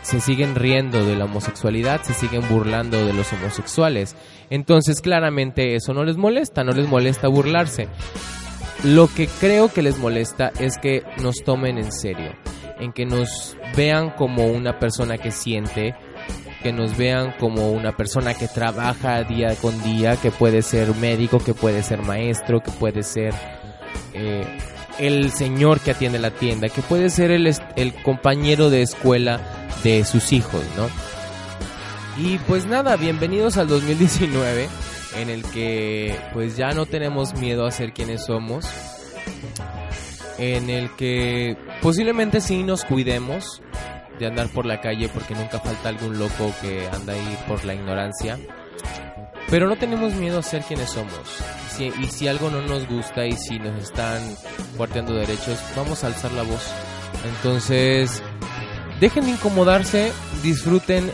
se 0.08 0.22
siguen 0.22 0.56
riendo 0.56 1.06
de 1.06 1.18
la 1.18 1.26
homosexualidad, 1.26 2.02
se 2.02 2.14
siguen 2.14 2.48
burlando 2.48 3.06
de 3.06 3.12
los 3.12 3.34
homosexuales. 3.34 4.16
Entonces 4.50 5.02
claramente 5.02 5.76
eso 5.76 5.94
no 5.94 6.06
les 6.06 6.16
molesta, 6.16 6.64
no 6.64 6.72
les 6.72 6.88
molesta 6.88 7.28
burlarse. 7.28 7.90
Lo 8.86 9.08
que 9.08 9.28
creo 9.28 9.68
que 9.68 9.82
les 9.82 9.98
molesta 9.98 10.54
es 10.60 10.78
que 10.78 11.04
nos 11.22 11.44
tomen 11.44 11.78
en 11.78 11.92
serio, 11.92 12.32
en 12.80 12.94
que 12.94 13.06
nos 13.06 13.58
vean 13.76 14.12
como 14.12 14.48
una 14.48 14.80
persona 14.80 15.18
que 15.18 15.32
siente, 15.32 15.94
que 16.64 16.72
nos 16.72 16.96
vean 16.96 17.34
como 17.38 17.72
una 17.72 17.98
persona 17.98 18.34
que 18.34 18.48
trabaja 18.48 19.24
día 19.24 19.56
con 19.62 19.84
día, 19.84 20.16
que 20.16 20.32
puede 20.32 20.62
ser 20.62 20.96
médico, 20.96 21.40
que 21.40 21.54
puede 21.54 21.84
ser 21.84 22.02
maestro, 22.02 22.62
que 22.62 22.72
puede 22.72 23.04
ser 23.04 23.34
eh, 24.14 24.46
el 25.00 25.32
señor 25.32 25.82
que 25.82 25.92
atiende 25.92 26.18
la 26.18 26.32
tienda, 26.32 26.70
que 26.70 26.82
puede 26.82 27.10
ser 27.10 27.32
el, 27.32 27.54
el 27.76 27.94
compañero 28.04 28.70
de 28.70 28.84
escuela 28.84 29.57
de 29.84 30.06
sus 30.06 30.34
hijos, 30.34 30.64
¿no? 30.76 30.88
Y 32.18 32.38
pues 32.40 32.66
nada, 32.66 32.96
bienvenidos 32.96 33.58
al 33.58 33.68
2019 33.68 34.68
en 35.18 35.30
el 35.30 35.44
que 35.44 36.16
pues 36.34 36.58
ya 36.58 36.72
no 36.72 36.86
tenemos 36.86 37.34
miedo 37.36 37.66
a 37.66 37.72
ser 37.72 37.94
quienes 37.94 38.26
somos, 38.26 38.66
en 40.38 40.70
el 40.70 40.96
que 40.96 41.58
posiblemente 41.82 42.42
sí 42.42 42.64
nos 42.64 42.86
cuidemos, 42.86 43.62
de 44.20 44.26
andar 44.26 44.50
por 44.50 44.66
la 44.66 44.82
calle 44.82 45.10
porque 45.10 45.36
nunca 45.36 45.60
falta 45.60 45.90
algún 45.90 46.18
loco 46.18 46.54
que 46.62 46.88
anda 46.88 47.14
ahí 47.14 47.38
por 47.48 47.64
la 47.66 47.74
ignorancia. 47.74 48.38
Pero 49.50 49.68
no 49.68 49.78
tenemos 49.78 50.14
miedo 50.14 50.40
a 50.40 50.44
ser 50.44 50.64
quienes 50.64 50.90
somos. 50.90 51.14
y 51.80 52.08
si 52.08 52.28
algo 52.28 52.50
no 52.50 52.62
nos 52.62 52.88
gusta 52.88 53.26
y 53.26 53.34
si 53.34 53.60
nos 53.60 53.82
están 53.82 54.22
cuarteando 54.76 55.14
derechos, 55.14 55.60
vamos 55.76 56.04
a 56.04 56.08
alzar 56.08 56.32
la 56.34 56.44
voz. 56.44 56.72
Entonces, 57.24 58.22
dejen 59.00 59.26
de 59.26 59.32
incomodarse, 59.32 60.12
disfruten 60.44 61.12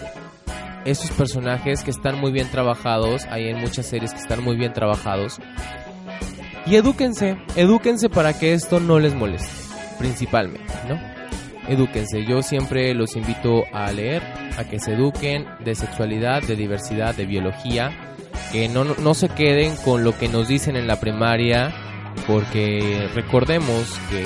esos 0.86 1.12
personajes 1.12 1.84
que 1.84 1.92
están 1.92 2.20
muy 2.20 2.32
bien 2.32 2.50
trabajados. 2.50 3.26
Hay 3.30 3.48
en 3.48 3.60
muchas 3.60 3.86
series 3.86 4.14
que 4.14 4.20
están 4.20 4.44
muy 4.44 4.56
bien 4.56 4.74
trabajados. 4.74 5.40
Y 6.66 6.76
edúquense, 6.76 7.38
edúquense 7.56 8.10
para 8.10 8.38
que 8.38 8.54
esto 8.54 8.80
no 8.80 9.00
les 9.00 9.14
moleste, 9.14 9.52
principalmente, 10.00 10.74
¿no? 10.88 11.14
edúquense. 11.68 12.26
Yo 12.26 12.42
siempre 12.42 12.94
los 12.94 13.16
invito 13.16 13.64
a 13.74 13.92
leer, 13.92 14.22
a 14.58 14.64
que 14.64 14.80
se 14.80 14.94
eduquen 14.94 15.46
de 15.64 15.76
sexualidad, 15.76 16.42
de 16.44 16.56
diversidad, 16.56 17.16
de 17.16 17.26
biología, 17.26 17.92
que 18.52 18.68
no, 18.68 18.84
no 18.84 19.14
se 19.14 19.30
queden 19.30 19.76
con 19.78 20.04
lo 20.04 20.18
que 20.18 20.28
nos 20.28 20.48
dicen 20.48 20.76
en 20.76 20.88
la 20.88 21.00
primaria, 21.00 21.74
porque 22.28 23.10
recordemos 23.14 24.00
que 24.10 24.24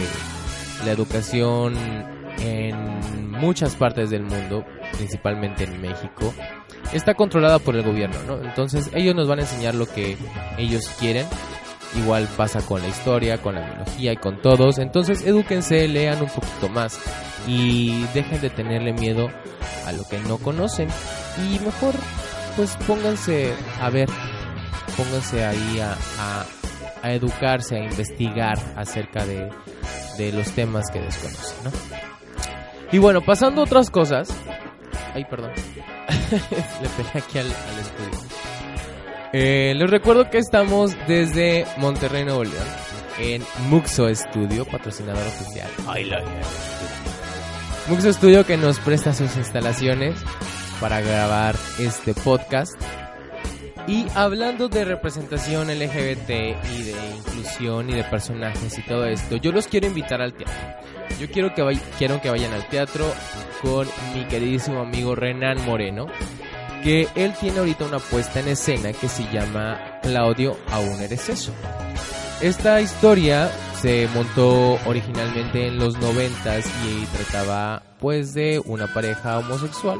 la 0.85 0.91
educación 0.91 1.75
en 2.39 2.96
muchas 3.39 3.75
partes 3.75 4.09
del 4.09 4.23
mundo, 4.23 4.65
principalmente 4.97 5.63
en 5.63 5.81
México, 5.81 6.33
está 6.93 7.13
controlada 7.13 7.59
por 7.59 7.75
el 7.75 7.83
gobierno, 7.83 8.17
¿no? 8.27 8.43
Entonces 8.43 8.89
ellos 8.93 9.15
nos 9.15 9.27
van 9.27 9.39
a 9.39 9.43
enseñar 9.43 9.75
lo 9.75 9.85
que 9.85 10.17
ellos 10.57 10.87
quieren 10.99 11.25
Igual 11.95 12.27
pasa 12.35 12.61
con 12.61 12.81
la 12.81 12.89
historia, 12.89 13.41
con 13.41 13.55
la 13.55 13.61
biología 13.61 14.13
y 14.13 14.17
con 14.17 14.41
todos. 14.41 14.77
Entonces, 14.77 15.25
edúquense, 15.25 15.87
lean 15.87 16.21
un 16.21 16.29
poquito 16.29 16.69
más 16.69 16.99
y 17.47 18.03
dejen 18.13 18.41
de 18.41 18.49
tenerle 18.49 18.93
miedo 18.93 19.29
a 19.85 19.91
lo 19.93 20.03
que 20.03 20.19
no 20.19 20.37
conocen. 20.37 20.89
Y 21.37 21.59
mejor, 21.59 21.95
pues 22.55 22.75
pónganse 22.85 23.53
a 23.81 23.89
ver, 23.89 24.09
pónganse 24.97 25.45
ahí 25.45 25.79
a, 25.79 26.45
a, 27.01 27.11
educarse, 27.13 27.77
a 27.77 27.85
investigar 27.85 28.57
acerca 28.75 29.25
de, 29.25 29.49
de 30.17 30.33
los 30.33 30.51
temas 30.51 30.89
que 30.91 30.99
desconocen, 30.99 31.63
¿no? 31.63 32.16
Y 32.91 32.99
bueno, 32.99 33.21
pasando 33.21 33.61
a 33.61 33.63
otras 33.65 33.89
cosas. 33.89 34.29
Ay, 35.13 35.25
perdón. 35.25 35.51
Le 36.31 36.89
pegué 36.89 37.19
aquí 37.19 37.39
al, 37.39 37.47
estudio. 37.47 38.37
Eh, 39.33 39.73
les 39.75 39.89
recuerdo 39.89 40.29
que 40.29 40.37
estamos 40.37 40.95
desde 41.07 41.65
Monterrey, 41.77 42.23
Nuevo 42.23 42.45
León, 42.45 42.67
en 43.19 43.43
Muxo 43.69 44.07
Studio, 44.15 44.63
patrocinador 44.65 45.25
oficial. 45.27 45.69
Muxo 47.89 48.13
Studio 48.13 48.45
que 48.45 48.57
nos 48.57 48.79
presta 48.79 49.13
sus 49.13 49.35
instalaciones 49.35 50.15
para 50.79 51.01
grabar 51.01 51.55
este 51.79 52.13
podcast. 52.13 52.79
Y 53.87 54.05
hablando 54.15 54.67
de 54.67 54.83
representación 54.85 55.67
LGBT 55.67 56.29
y 56.29 56.83
de 56.83 57.15
inclusión 57.17 57.89
y 57.89 57.93
de 57.93 58.03
personajes 58.03 58.77
y 58.77 58.81
todo 58.81 59.05
esto, 59.05 59.37
yo 59.37 59.51
los 59.51 59.67
quiero 59.67 59.87
invitar 59.87 60.21
al 60.21 60.33
teatro. 60.33 60.86
Yo 61.19 61.29
quiero 61.29 61.53
que, 61.53 61.79
que 61.97 62.29
vayan 62.29 62.53
al 62.53 62.67
teatro 62.67 63.05
con 63.61 63.87
mi 64.13 64.25
queridísimo 64.25 64.81
amigo 64.81 65.15
Renan 65.15 65.63
Moreno, 65.65 66.07
que 66.83 67.07
él 67.15 67.33
tiene 67.39 67.59
ahorita 67.59 67.85
una 67.85 67.99
puesta 67.99 68.39
en 68.39 68.49
escena 68.49 68.93
que 68.93 69.07
se 69.07 69.23
llama 69.31 69.99
Claudio, 70.01 70.57
aún 70.71 71.01
eres 71.01 71.29
eso. 71.29 71.51
Esta 72.41 72.79
historia 72.81 73.49
se 73.81 74.07
montó 74.13 74.79
originalmente 74.85 75.67
en 75.67 75.79
los 75.79 75.97
noventas 75.97 76.65
y 76.85 77.05
trataba 77.05 77.81
pues 77.99 78.33
de 78.33 78.61
una 78.65 78.93
pareja 78.93 79.39
homosexual, 79.39 79.99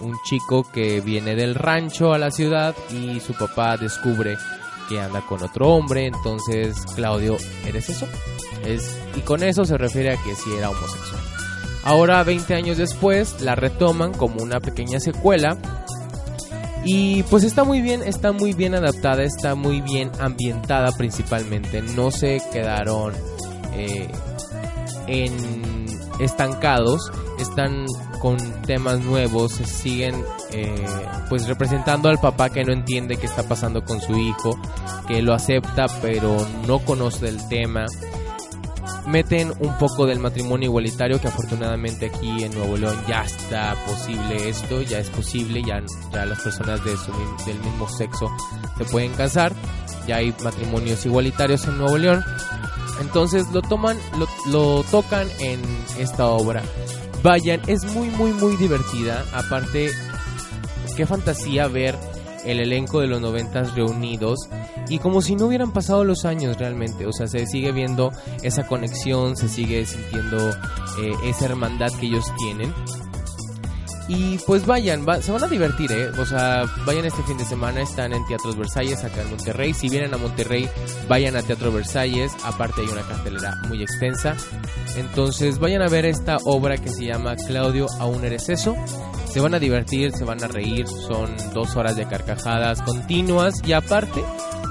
un 0.00 0.16
chico 0.24 0.70
que 0.72 1.00
viene 1.00 1.34
del 1.34 1.56
rancho 1.56 2.12
a 2.12 2.18
la 2.18 2.30
ciudad 2.30 2.74
y 2.90 3.18
su 3.20 3.34
papá 3.34 3.76
descubre 3.76 4.36
que 4.88 5.00
anda 5.00 5.20
con 5.26 5.42
otro 5.42 5.68
hombre, 5.68 6.06
entonces 6.06 6.76
Claudio, 6.94 7.36
¿eres 7.66 7.88
eso? 7.88 8.06
Es, 8.64 8.98
y 9.16 9.20
con 9.20 9.42
eso 9.42 9.64
se 9.64 9.76
refiere 9.76 10.12
a 10.12 10.22
que 10.22 10.34
sí 10.34 10.50
era 10.56 10.70
homosexual. 10.70 11.20
Ahora, 11.84 12.22
20 12.24 12.54
años 12.54 12.78
después, 12.78 13.42
la 13.42 13.54
retoman 13.54 14.14
como 14.14 14.42
una 14.42 14.58
pequeña 14.58 15.00
secuela. 15.00 15.58
Y 16.82 17.22
pues 17.24 17.44
está 17.44 17.64
muy 17.64 17.82
bien, 17.82 18.02
está 18.02 18.32
muy 18.32 18.54
bien 18.54 18.74
adaptada, 18.74 19.22
está 19.22 19.54
muy 19.54 19.82
bien 19.82 20.10
ambientada 20.18 20.92
principalmente. 20.92 21.82
No 21.82 22.10
se 22.10 22.42
quedaron 22.52 23.12
eh, 23.74 24.08
en 25.06 25.86
estancados, 26.20 27.10
están 27.54 27.86
con 28.20 28.36
temas 28.62 28.98
nuevos, 29.04 29.52
siguen 29.52 30.24
eh, 30.50 30.86
pues 31.28 31.46
representando 31.46 32.08
al 32.08 32.18
papá 32.18 32.50
que 32.50 32.64
no 32.64 32.72
entiende 32.72 33.16
qué 33.16 33.26
está 33.26 33.44
pasando 33.44 33.84
con 33.84 34.00
su 34.00 34.18
hijo, 34.18 34.58
que 35.06 35.22
lo 35.22 35.34
acepta 35.34 35.86
pero 36.02 36.36
no 36.66 36.80
conoce 36.80 37.28
el 37.28 37.48
tema. 37.48 37.86
Meten 39.06 39.52
un 39.60 39.78
poco 39.78 40.04
del 40.04 40.18
matrimonio 40.18 40.68
igualitario 40.68 41.20
que 41.20 41.28
afortunadamente 41.28 42.06
aquí 42.06 42.42
en 42.42 42.52
Nuevo 42.54 42.76
León 42.76 42.96
ya 43.06 43.22
está 43.22 43.76
posible 43.86 44.48
esto, 44.48 44.82
ya 44.82 44.98
es 44.98 45.10
posible, 45.10 45.62
ya, 45.64 45.80
ya 46.12 46.26
las 46.26 46.40
personas 46.40 46.82
de 46.84 46.90
del 47.46 47.60
mismo 47.60 47.88
sexo 47.88 48.34
se 48.78 48.84
pueden 48.86 49.12
casar, 49.12 49.52
ya 50.08 50.16
hay 50.16 50.34
matrimonios 50.42 51.06
igualitarios 51.06 51.68
en 51.68 51.78
Nuevo 51.78 51.98
León. 51.98 52.24
Entonces 53.00 53.46
lo 53.52 53.62
toman, 53.62 53.96
lo, 54.18 54.26
lo 54.50 54.82
tocan 54.84 55.28
en 55.40 55.60
esta 55.98 56.26
obra 56.26 56.62
Vayan, 57.24 57.62
es 57.68 57.86
muy, 57.86 58.10
muy, 58.10 58.34
muy 58.34 58.54
divertida. 58.58 59.24
Aparte, 59.32 59.88
qué 60.94 61.06
fantasía 61.06 61.68
ver 61.68 61.96
el 62.44 62.60
elenco 62.60 63.00
de 63.00 63.06
los 63.06 63.18
noventas 63.18 63.74
reunidos. 63.74 64.50
Y 64.90 64.98
como 64.98 65.22
si 65.22 65.34
no 65.34 65.46
hubieran 65.46 65.72
pasado 65.72 66.04
los 66.04 66.26
años 66.26 66.58
realmente, 66.58 67.06
o 67.06 67.12
sea, 67.12 67.26
se 67.26 67.46
sigue 67.46 67.72
viendo 67.72 68.10
esa 68.42 68.66
conexión, 68.66 69.38
se 69.38 69.48
sigue 69.48 69.86
sintiendo 69.86 70.50
eh, 71.00 71.12
esa 71.24 71.46
hermandad 71.46 71.88
que 71.98 72.08
ellos 72.08 72.26
tienen 72.36 72.74
y 74.08 74.38
pues 74.38 74.66
vayan, 74.66 75.04
se 75.22 75.32
van 75.32 75.44
a 75.44 75.46
divertir, 75.46 75.90
¿eh? 75.92 76.10
O 76.18 76.26
sea, 76.26 76.64
vayan 76.84 77.06
este 77.06 77.22
fin 77.22 77.38
de 77.38 77.44
semana, 77.44 77.80
están 77.80 78.12
en 78.12 78.24
Teatros 78.26 78.56
Versalles, 78.56 79.02
acá 79.02 79.22
en 79.22 79.30
Monterrey. 79.30 79.72
Si 79.72 79.88
vienen 79.88 80.12
a 80.12 80.18
Monterrey, 80.18 80.68
vayan 81.08 81.36
a 81.36 81.42
Teatro 81.42 81.72
Versalles. 81.72 82.32
Aparte 82.44 82.82
hay 82.82 82.88
una 82.88 83.02
cartelera 83.02 83.54
muy 83.68 83.82
extensa. 83.82 84.36
Entonces 84.96 85.58
vayan 85.58 85.82
a 85.82 85.88
ver 85.88 86.04
esta 86.04 86.36
obra 86.44 86.76
que 86.76 86.90
se 86.90 87.06
llama 87.06 87.34
Claudio, 87.36 87.86
aún 87.98 88.24
eres 88.24 88.48
eso. 88.48 88.76
Se 89.30 89.40
van 89.40 89.54
a 89.54 89.58
divertir, 89.58 90.12
se 90.12 90.24
van 90.24 90.42
a 90.44 90.48
reír, 90.48 90.86
son 90.86 91.34
dos 91.54 91.74
horas 91.74 91.96
de 91.96 92.06
carcajadas 92.06 92.82
continuas 92.82 93.54
y 93.66 93.72
aparte 93.72 94.22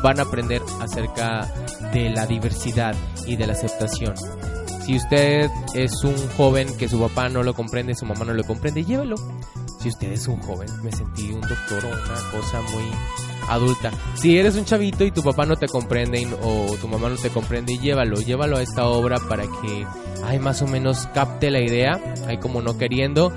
van 0.03 0.19
a 0.19 0.23
aprender 0.23 0.61
acerca 0.79 1.51
de 1.91 2.09
la 2.11 2.27
diversidad 2.27 2.95
y 3.25 3.35
de 3.35 3.47
la 3.47 3.53
aceptación. 3.53 4.13
Si 4.85 4.97
usted 4.97 5.49
es 5.75 6.03
un 6.03 6.15
joven 6.35 6.67
que 6.77 6.89
su 6.89 6.99
papá 6.99 7.29
no 7.29 7.41
lo 7.41 7.53
comprende, 7.53 7.95
su 7.95 8.05
mamá 8.05 8.25
no 8.25 8.33
lo 8.33 8.43
comprende, 8.43 8.83
llévelo. 8.83 9.15
Si 9.79 9.89
usted 9.89 10.11
es 10.11 10.27
un 10.27 10.41
joven, 10.41 10.67
me 10.83 10.91
sentí 10.91 11.31
un 11.31 11.41
doctor 11.41 11.85
o 11.85 11.87
una 11.87 12.31
cosa 12.31 12.61
muy 12.73 12.83
adulta. 13.49 13.91
Si 14.15 14.37
eres 14.37 14.55
un 14.55 14.65
chavito 14.65 15.03
y 15.03 15.11
tu 15.11 15.23
papá 15.23 15.45
no 15.45 15.55
te 15.55 15.67
comprende 15.67 16.27
o 16.41 16.75
tu 16.79 16.87
mamá 16.87 17.09
no 17.09 17.15
te 17.15 17.29
comprende, 17.29 17.77
llévalo, 17.77 18.17
llévalo 18.21 18.57
a 18.57 18.61
esta 18.61 18.87
obra 18.87 19.17
para 19.27 19.43
que 19.43 19.85
ay 20.23 20.39
más 20.39 20.61
o 20.61 20.67
menos 20.67 21.07
capte 21.13 21.51
la 21.51 21.61
idea, 21.61 21.99
hay 22.27 22.37
como 22.37 22.61
no 22.61 22.77
queriendo 22.77 23.33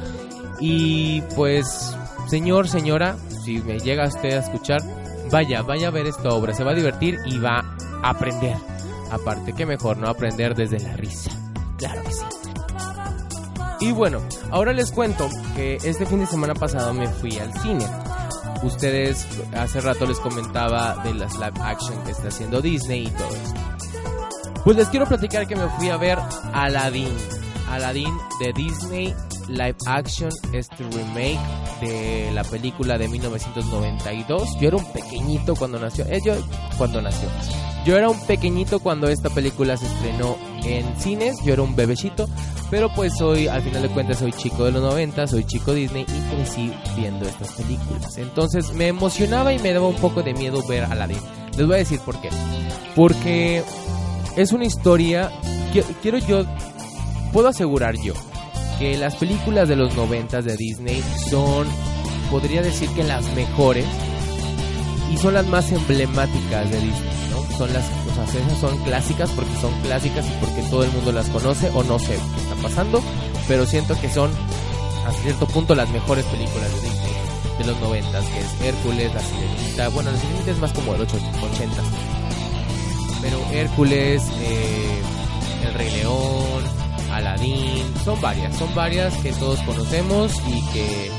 y 0.61 1.23
pues 1.35 1.97
señor, 2.29 2.69
señora, 2.69 3.17
si 3.45 3.59
me 3.59 3.79
llega 3.79 4.07
usted 4.07 4.33
a 4.33 4.41
escuchar, 4.41 4.83
vaya, 5.31 5.63
vaya 5.63 5.89
a 5.89 5.93
ver 5.93 6.07
esta 6.07 6.31
obra, 6.31 6.55
se 6.55 6.65
va 6.65 6.73
a 6.73 6.75
divertir 6.75 7.19
y 7.27 7.39
va 7.39 7.77
a 8.03 8.11
aprender. 8.11 8.57
Aparte, 9.11 9.53
que 9.53 9.67
mejor 9.67 9.97
no 9.99 10.09
aprender 10.09 10.55
desde 10.55 10.81
la 10.81 10.97
risa. 10.97 11.31
Claro 11.79 12.03
que 12.03 12.13
sí. 12.13 12.25
Y 13.81 13.93
bueno, 13.93 14.21
ahora 14.51 14.73
les 14.73 14.91
cuento 14.91 15.29
que 15.55 15.77
este 15.85 16.07
fin 16.07 16.21
de 16.21 16.27
semana 16.27 16.55
pasado 16.55 16.95
me 16.95 17.09
fui 17.09 17.39
al 17.39 17.53
cine. 17.61 17.87
Ustedes 18.63 19.27
hace 19.55 19.81
rato 19.81 20.07
les 20.07 20.19
comentaba 20.19 21.03
de 21.05 21.13
las 21.15 21.35
live 21.35 21.61
action 21.61 22.03
que 22.05 22.13
está 22.13 22.29
haciendo 22.29 22.63
Disney 22.63 23.07
y 23.07 23.11
todo 23.11 23.29
esto. 23.29 23.61
Pues 24.65 24.77
les 24.77 24.89
quiero 24.89 25.07
platicar 25.07 25.47
que 25.47 25.57
me 25.57 25.69
fui 25.69 25.91
a 25.91 25.97
ver 25.97 26.19
Aladdin. 26.53 27.15
Aladdin 27.71 28.17
de 28.41 28.53
Disney 28.55 29.15
live 29.49 29.77
action, 29.87 30.31
este 30.53 30.85
remake 30.85 31.39
de 31.81 32.31
la 32.33 32.45
película 32.45 32.99
de 32.99 33.09
1992. 33.09 34.59
Yo 34.61 34.69
era 34.69 34.77
un 34.77 34.93
pequeñito 34.93 35.55
cuando 35.55 35.79
nació. 35.79 36.05
Eh, 36.07 36.21
yo, 36.25 36.35
cuando 36.79 37.01
nació. 37.01 37.29
Yo 37.85 37.97
era 37.97 38.09
un 38.09 38.21
pequeñito 38.27 38.81
cuando 38.81 39.09
esta 39.09 39.31
película 39.31 39.77
se 39.77 39.87
estrenó 39.87 40.37
en 40.65 40.85
cines. 40.99 41.37
Yo 41.45 41.53
era 41.53 41.63
un 41.63 41.77
bebecito. 41.77 42.29
Pero 42.71 42.93
pues 42.93 43.17
soy, 43.17 43.47
al 43.47 43.63
final 43.63 43.83
de 43.83 43.89
cuentas, 43.89 44.19
soy 44.19 44.33
chico 44.33 44.65
de 44.65 44.73
los 44.73 44.83
90, 44.83 45.29
soy 45.29 45.45
chico 45.45 45.73
Disney 45.73 46.03
y 46.03 46.35
crecí 46.35 46.73
viendo 46.97 47.25
estas 47.25 47.53
películas. 47.53 48.19
Entonces 48.19 48.73
me 48.73 48.89
emocionaba 48.89 49.53
y 49.53 49.61
me 49.61 49.73
daba 49.73 49.87
un 49.87 49.95
poco 49.97 50.25
de 50.25 50.35
miedo 50.35 50.67
ver 50.67 50.83
a 50.83 50.89
Aladdin. 50.89 51.21
Les 51.57 51.65
voy 51.65 51.77
a 51.77 51.79
decir 51.79 52.01
por 52.01 52.21
qué. 52.21 52.29
Porque 52.97 53.63
es 54.37 54.53
una 54.53 54.65
historia. 54.65 55.31
Quiero 56.03 56.19
yo. 56.19 56.45
Puedo 57.33 57.49
asegurar 57.49 57.95
yo 58.03 58.15
que 58.79 58.97
las 58.97 59.17
películas 59.17 59.69
de 59.69 59.77
los 59.77 59.95
90 59.95 60.43
de 60.43 60.57
Disney 60.57 61.03
son, 61.31 61.67
podría 62.31 62.63
decir 62.63 62.89
que 62.91 63.03
las 63.03 63.25
mejores 63.35 63.87
y 65.13 65.17
son 65.17 65.35
las 65.35 65.47
más 65.47 65.71
emblemáticas 65.73 66.71
de 66.71 66.81
Disney, 66.81 67.11
¿no? 67.31 67.57
Son 67.57 67.73
las, 67.73 67.85
o 67.85 68.15
sea, 68.15 68.41
esas 68.41 68.59
son 68.59 68.77
clásicas 68.85 69.31
porque 69.31 69.55
son 69.61 69.73
clásicas 69.83 70.27
y 70.27 70.45
porque 70.45 70.63
todo 70.69 70.85
el 70.85 70.91
mundo 70.93 71.13
las 71.13 71.29
conoce 71.29 71.71
o 71.75 71.83
no 71.85 71.99
sé 71.99 72.19
qué 72.35 72.41
está 72.43 72.55
pasando, 72.63 73.03
pero 73.49 73.67
siento 73.67 73.99
que 74.01 74.11
son 74.11 74.31
a 75.07 75.13
cierto 75.23 75.47
punto 75.47 75.75
las 75.75 75.89
mejores 75.91 76.25
películas 76.27 76.71
de 76.75 76.89
Disney 76.89 77.17
de 77.59 77.65
los 77.65 77.81
90, 77.81 78.21
que 78.21 78.41
es 78.41 78.61
Hércules, 78.75 79.15
La 79.15 79.21
Sirenita, 79.21 79.89
bueno, 79.89 80.11
La 80.11 80.19
Sirenita 80.19 80.51
es 80.51 80.59
más 80.59 80.73
como 80.73 80.93
los 80.95 81.13
80, 81.13 81.83
pero 83.23 83.39
Hércules, 83.53 84.23
eh, 84.41 85.01
El 85.67 85.75
Rey 85.75 85.91
León, 85.93 86.86
Aladdin, 87.17 87.85
son 88.05 88.21
varias, 88.21 88.57
son 88.57 88.75
varias 88.75 89.15
que 89.17 89.33
todos 89.33 89.59
conocemos 89.61 90.33
y 90.47 90.73
que 90.73 91.11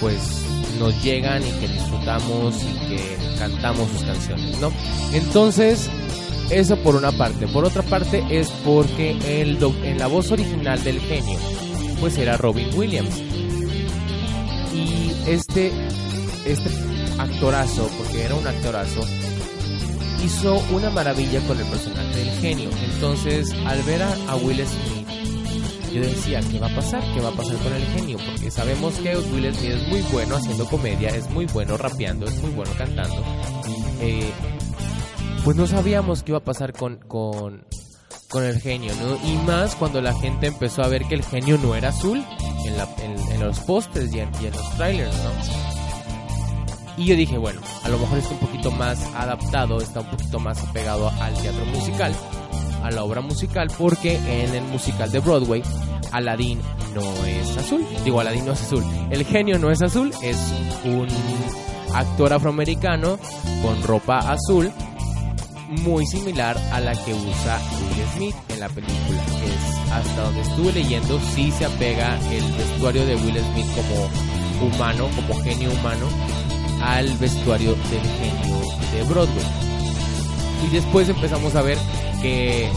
pues 0.00 0.42
nos 0.78 1.02
llegan 1.02 1.42
y 1.42 1.50
que 1.60 1.68
disfrutamos 1.68 2.54
y 2.62 2.88
que 2.88 3.18
cantamos 3.38 3.88
sus 3.90 4.02
canciones, 4.02 4.58
¿no? 4.60 4.72
Entonces, 5.12 5.90
eso 6.50 6.76
por 6.76 6.96
una 6.96 7.12
parte. 7.12 7.46
Por 7.48 7.64
otra 7.64 7.82
parte 7.82 8.24
es 8.30 8.48
porque 8.64 9.16
el 9.40 9.58
en 9.82 9.98
la 9.98 10.06
voz 10.06 10.30
original 10.30 10.82
del 10.82 11.00
genio, 11.00 11.38
pues 12.00 12.18
era 12.18 12.36
Robin 12.36 12.68
Williams. 12.74 13.16
Y 14.74 15.12
este, 15.26 15.72
este 16.44 16.70
actorazo, 17.18 17.88
porque 17.98 18.24
era 18.24 18.34
un 18.34 18.46
actorazo, 18.46 19.00
hizo 20.24 20.62
una 20.72 20.90
maravilla 20.90 21.40
con 21.46 21.58
el 21.58 21.66
personaje 21.66 22.18
del 22.18 22.30
genio. 22.40 22.70
Entonces, 22.92 23.52
al 23.66 23.82
ver 23.82 24.02
a, 24.02 24.12
a 24.28 24.36
Will 24.36 24.64
Smith 24.66 25.05
yo 25.96 26.02
decía, 26.02 26.40
¿qué 26.50 26.58
va 26.58 26.66
a 26.66 26.74
pasar? 26.74 27.02
¿Qué 27.14 27.20
va 27.20 27.30
a 27.30 27.32
pasar 27.32 27.56
con 27.56 27.72
el 27.72 27.82
genio? 27.86 28.18
Porque 28.18 28.50
sabemos 28.50 28.94
que 28.96 29.16
Will 29.16 29.54
Smith 29.54 29.70
es 29.70 29.88
muy 29.88 30.02
bueno 30.12 30.36
haciendo 30.36 30.66
comedia, 30.66 31.08
es 31.08 31.30
muy 31.30 31.46
bueno 31.46 31.78
rapeando, 31.78 32.26
es 32.26 32.38
muy 32.42 32.50
bueno 32.50 32.72
cantando. 32.76 33.16
Eh, 34.00 34.30
pues 35.42 35.56
no 35.56 35.66
sabíamos 35.66 36.22
qué 36.22 36.32
iba 36.32 36.38
a 36.38 36.44
pasar 36.44 36.74
con, 36.74 36.98
con, 36.98 37.64
el 38.34 38.60
genio, 38.60 38.92
¿no? 38.96 39.16
Y 39.30 39.36
más 39.46 39.74
cuando 39.76 40.02
la 40.02 40.12
gente 40.12 40.48
empezó 40.48 40.82
a 40.82 40.88
ver 40.88 41.04
que 41.04 41.14
el 41.14 41.24
genio 41.24 41.56
no 41.56 41.74
era 41.74 41.88
azul 41.88 42.22
en, 42.66 43.40
los 43.40 43.60
pósters 43.60 44.12
y, 44.14 44.18
en, 44.18 44.30
los 44.30 44.76
trailers, 44.76 45.16
¿no? 45.16 45.30
Y 46.98 47.06
yo 47.06 47.16
dije, 47.16 47.38
bueno, 47.38 47.62
a 47.82 47.88
lo 47.88 47.98
mejor 47.98 48.18
está 48.18 48.34
un 48.34 48.40
poquito 48.40 48.70
más 48.70 49.02
adaptado, 49.14 49.78
está 49.78 50.00
un 50.00 50.10
poquito 50.10 50.38
más 50.38 50.62
apegado 50.62 51.08
al 51.08 51.32
teatro 51.40 51.64
musical 51.66 52.14
a 52.86 52.90
la 52.90 53.04
obra 53.04 53.20
musical 53.20 53.68
porque 53.76 54.16
en 54.16 54.54
el 54.54 54.62
musical 54.64 55.10
de 55.10 55.20
Broadway 55.20 55.62
Aladdin 56.12 56.60
no 56.94 57.26
es 57.26 57.56
azul. 57.56 57.84
Digo, 58.04 58.20
Aladdin 58.20 58.46
no 58.46 58.52
es 58.52 58.62
azul. 58.62 58.84
El 59.10 59.24
genio 59.24 59.58
no 59.58 59.70
es 59.70 59.82
azul, 59.82 60.12
es 60.22 60.38
un 60.84 61.08
actor 61.94 62.32
afroamericano 62.32 63.18
con 63.62 63.82
ropa 63.82 64.18
azul 64.18 64.70
muy 65.68 66.06
similar 66.06 66.56
a 66.72 66.80
la 66.80 66.92
que 66.92 67.12
usa 67.12 67.60
Will 67.80 68.06
Smith 68.14 68.36
en 68.48 68.60
la 68.60 68.68
película. 68.68 69.24
Es 69.44 69.92
hasta 69.92 70.22
donde 70.22 70.40
estuve 70.42 70.72
leyendo, 70.72 71.20
sí 71.34 71.50
se 71.50 71.64
apega 71.64 72.18
el 72.30 72.44
vestuario 72.52 73.04
de 73.04 73.16
Will 73.16 73.38
Smith 73.38 73.66
como 73.74 74.68
humano, 74.68 75.08
como 75.16 75.42
genio 75.42 75.70
humano, 75.72 76.06
al 76.82 77.08
vestuario 77.18 77.70
del 77.70 78.00
genio 78.00 78.60
de 78.92 79.02
Broadway. 79.04 79.75
Y 80.64 80.68
después 80.68 81.08
empezamos 81.08 81.54
a 81.54 81.62
ver 81.62 81.78
que 82.22 82.68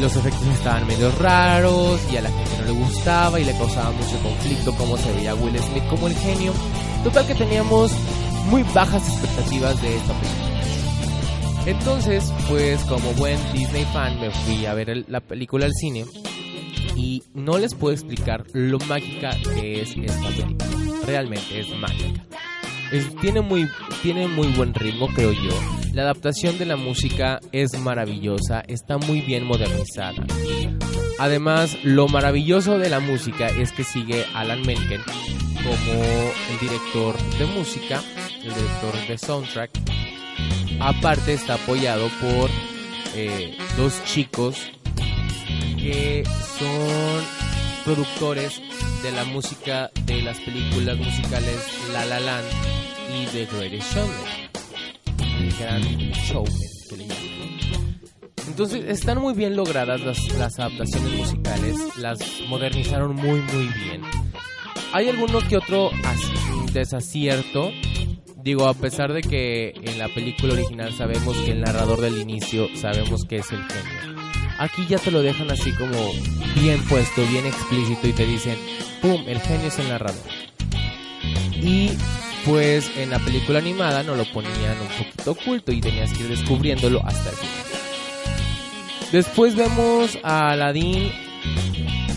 los 0.00 0.14
efectos 0.16 0.46
estaban 0.48 0.86
medio 0.86 1.10
raros 1.12 2.00
y 2.12 2.16
a 2.16 2.22
la 2.22 2.30
gente 2.30 2.50
no 2.58 2.64
le 2.64 2.72
gustaba 2.72 3.40
y 3.40 3.44
le 3.44 3.52
causaba 3.52 3.90
mucho 3.90 4.18
conflicto 4.22 4.74
cómo 4.76 4.96
se 4.96 5.12
veía 5.12 5.34
Will 5.34 5.58
Smith 5.58 5.84
como 5.88 6.06
el 6.06 6.14
genio. 6.14 6.52
Total 7.04 7.26
que 7.26 7.34
teníamos 7.34 7.92
muy 8.50 8.62
bajas 8.74 9.08
expectativas 9.08 9.80
de 9.82 9.96
esta 9.96 10.12
película. 10.14 10.48
Entonces, 11.66 12.32
pues 12.48 12.80
como 12.84 13.12
buen 13.14 13.38
Disney 13.52 13.84
fan 13.92 14.18
me 14.20 14.30
fui 14.30 14.66
a 14.66 14.74
ver 14.74 15.04
la 15.08 15.20
película 15.20 15.66
al 15.66 15.74
cine 15.74 16.06
y 16.96 17.22
no 17.34 17.58
les 17.58 17.74
puedo 17.74 17.92
explicar 17.92 18.44
lo 18.52 18.78
mágica 18.80 19.30
que 19.54 19.82
es 19.82 19.96
esta 19.96 20.28
película. 20.28 20.66
Realmente 21.06 21.60
es 21.60 21.68
mágica. 21.78 22.24
tiene, 23.20 23.40
muy, 23.40 23.68
tiene 24.02 24.28
muy 24.28 24.48
buen 24.48 24.74
ritmo, 24.74 25.08
creo 25.08 25.32
yo. 25.32 25.77
La 25.98 26.04
adaptación 26.04 26.58
de 26.58 26.64
la 26.64 26.76
música 26.76 27.40
es 27.50 27.76
maravillosa, 27.76 28.60
está 28.68 28.98
muy 28.98 29.20
bien 29.20 29.42
modernizada. 29.42 30.24
Además, 31.18 31.76
lo 31.82 32.06
maravilloso 32.06 32.78
de 32.78 32.88
la 32.88 33.00
música 33.00 33.48
es 33.48 33.72
que 33.72 33.82
sigue 33.82 34.24
Alan 34.32 34.62
Menken 34.64 35.00
como 35.56 36.02
el 36.52 36.58
director 36.60 37.16
de 37.40 37.46
música, 37.46 38.00
el 38.44 38.54
director 38.54 39.08
de 39.08 39.18
soundtrack 39.18 39.70
Aparte 40.78 41.32
está 41.32 41.54
apoyado 41.54 42.08
por 42.20 42.48
eh, 43.16 43.58
dos 43.76 44.00
chicos 44.04 44.70
que 45.80 46.22
son 46.60 47.24
productores 47.84 48.62
de 49.02 49.10
la 49.10 49.24
música 49.24 49.90
de 50.06 50.22
las 50.22 50.38
películas 50.38 50.96
musicales 50.96 51.58
La 51.92 52.04
La 52.04 52.20
Land 52.20 52.46
y 53.16 53.26
The 53.26 53.46
Greatest 53.46 53.94
Showman. 53.96 54.47
Gran 55.58 55.82
showman 55.82 56.54
Entonces 58.46 58.84
están 58.88 59.20
muy 59.20 59.34
bien 59.34 59.56
logradas 59.56 60.00
las, 60.00 60.32
las 60.38 60.58
adaptaciones 60.58 61.12
musicales, 61.12 61.76
las 61.96 62.18
modernizaron 62.48 63.14
muy 63.14 63.40
muy 63.40 63.66
bien. 63.66 64.02
Hay 64.92 65.08
alguno 65.08 65.40
que 65.48 65.56
otro 65.56 65.90
desacierto, 66.72 67.70
Digo, 68.48 68.66
a 68.66 68.72
pesar 68.72 69.12
de 69.12 69.20
que 69.20 69.74
en 69.82 69.98
la 69.98 70.08
película 70.08 70.54
original 70.54 70.94
sabemos 70.94 71.36
que 71.38 71.50
el 71.50 71.60
narrador 71.60 72.00
del 72.00 72.18
inicio 72.18 72.68
sabemos 72.76 73.24
que 73.24 73.36
es 73.38 73.50
el 73.50 73.62
genio. 73.64 74.22
Aquí 74.58 74.86
ya 74.88 74.98
te 74.98 75.10
lo 75.10 75.22
dejan 75.22 75.50
así 75.50 75.72
como 75.72 76.12
bien 76.54 76.82
puesto, 76.84 77.26
bien 77.26 77.46
explícito 77.46 78.06
y 78.08 78.12
te 78.12 78.24
dicen, 78.24 78.56
¡pum! 79.02 79.22
El 79.26 79.40
genio 79.40 79.66
es 79.66 79.78
el 79.80 79.88
narrador. 79.88 80.22
Y 81.60 81.90
pues 82.44 82.90
en 82.96 83.10
la 83.10 83.18
película 83.18 83.58
animada 83.58 84.02
no 84.02 84.14
lo 84.14 84.24
ponían 84.32 84.80
un 84.80 84.88
poquito 84.88 85.30
oculto 85.32 85.72
y 85.72 85.80
tenías 85.80 86.12
que 86.12 86.24
ir 86.24 86.28
descubriéndolo 86.28 87.04
hasta 87.04 87.30
el 87.30 87.36
final. 87.36 87.64
Después 89.12 89.56
vemos 89.56 90.18
a 90.22 90.50
Aladdin 90.50 91.10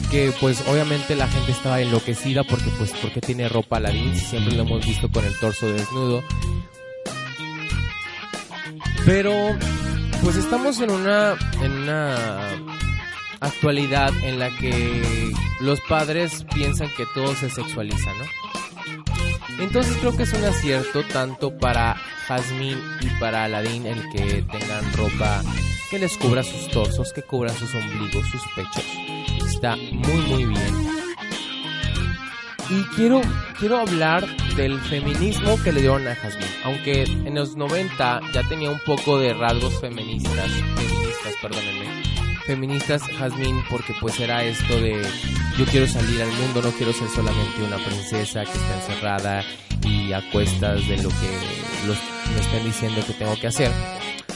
que 0.09 0.33
pues 0.41 0.61
obviamente 0.67 1.15
la 1.15 1.27
gente 1.27 1.53
estaba 1.53 1.79
enloquecida 1.79 2.43
porque 2.43 2.69
pues 2.77 2.91
porque 3.01 3.21
tiene 3.21 3.47
ropa 3.47 3.77
Aladdin, 3.77 4.15
siempre 4.15 4.55
lo 4.55 4.63
hemos 4.63 4.85
visto 4.85 5.09
con 5.09 5.23
el 5.25 5.37
torso 5.39 5.71
desnudo. 5.71 6.21
Pero 9.05 9.33
pues 10.21 10.35
estamos 10.35 10.79
en 10.81 10.91
una 10.91 11.35
en 11.61 11.71
una 11.71 12.15
actualidad 13.39 14.13
en 14.23 14.37
la 14.37 14.49
que 14.57 15.31
los 15.61 15.79
padres 15.81 16.45
piensan 16.53 16.89
que 16.95 17.05
todo 17.13 17.35
se 17.35 17.49
sexualiza, 17.49 18.11
¿no? 18.13 18.50
Entonces 19.61 19.95
creo 19.97 20.17
que 20.17 20.23
es 20.23 20.33
un 20.33 20.43
acierto 20.43 21.03
tanto 21.03 21.57
para 21.57 21.95
Jasmine 22.27 22.81
y 23.01 23.07
para 23.19 23.45
Aladdin 23.45 23.85
el 23.85 24.09
que 24.09 24.43
tengan 24.51 24.93
ropa 24.93 25.41
que 25.89 25.99
les 25.99 26.17
cubra 26.17 26.43
sus 26.43 26.67
torsos, 26.69 27.13
que 27.13 27.21
cubra 27.21 27.53
sus 27.53 27.73
ombligos, 27.75 28.27
sus 28.29 28.41
pechos 28.55 28.85
está 29.51 29.75
muy 29.75 30.21
muy 30.21 30.45
bien. 30.45 30.91
Y 32.69 32.83
quiero, 32.95 33.21
quiero 33.59 33.79
hablar 33.79 34.25
del 34.55 34.79
feminismo 34.79 35.61
que 35.61 35.73
le 35.73 35.81
dieron 35.81 36.07
a 36.07 36.15
Jasmine. 36.15 36.47
Aunque 36.63 37.03
en 37.03 37.35
los 37.35 37.57
90 37.57 38.21
ya 38.33 38.47
tenía 38.47 38.71
un 38.71 38.79
poco 38.85 39.19
de 39.19 39.33
rasgos 39.33 39.79
feministas, 39.81 40.49
feministas, 40.49 41.33
perdónenme. 41.41 42.30
Feministas 42.45 43.03
Jasmine 43.03 43.63
porque 43.69 43.93
pues 43.99 44.19
era 44.19 44.43
esto 44.43 44.79
de 44.79 45.01
yo 45.57 45.65
quiero 45.65 45.87
salir 45.87 46.21
al 46.21 46.31
mundo, 46.31 46.61
no 46.61 46.71
quiero 46.71 46.93
ser 46.93 47.07
solamente 47.09 47.61
una 47.63 47.77
princesa 47.77 48.43
que 48.43 48.51
está 48.51 48.75
encerrada 48.75 49.43
y 49.83 50.13
a 50.13 50.21
cuestas 50.31 50.87
de 50.87 50.97
lo 50.97 51.09
que 51.09 51.87
los, 51.87 51.97
me 52.33 52.41
están 52.41 52.63
diciendo 52.63 53.01
que 53.05 53.13
tengo 53.13 53.35
que 53.39 53.47
hacer. 53.47 53.71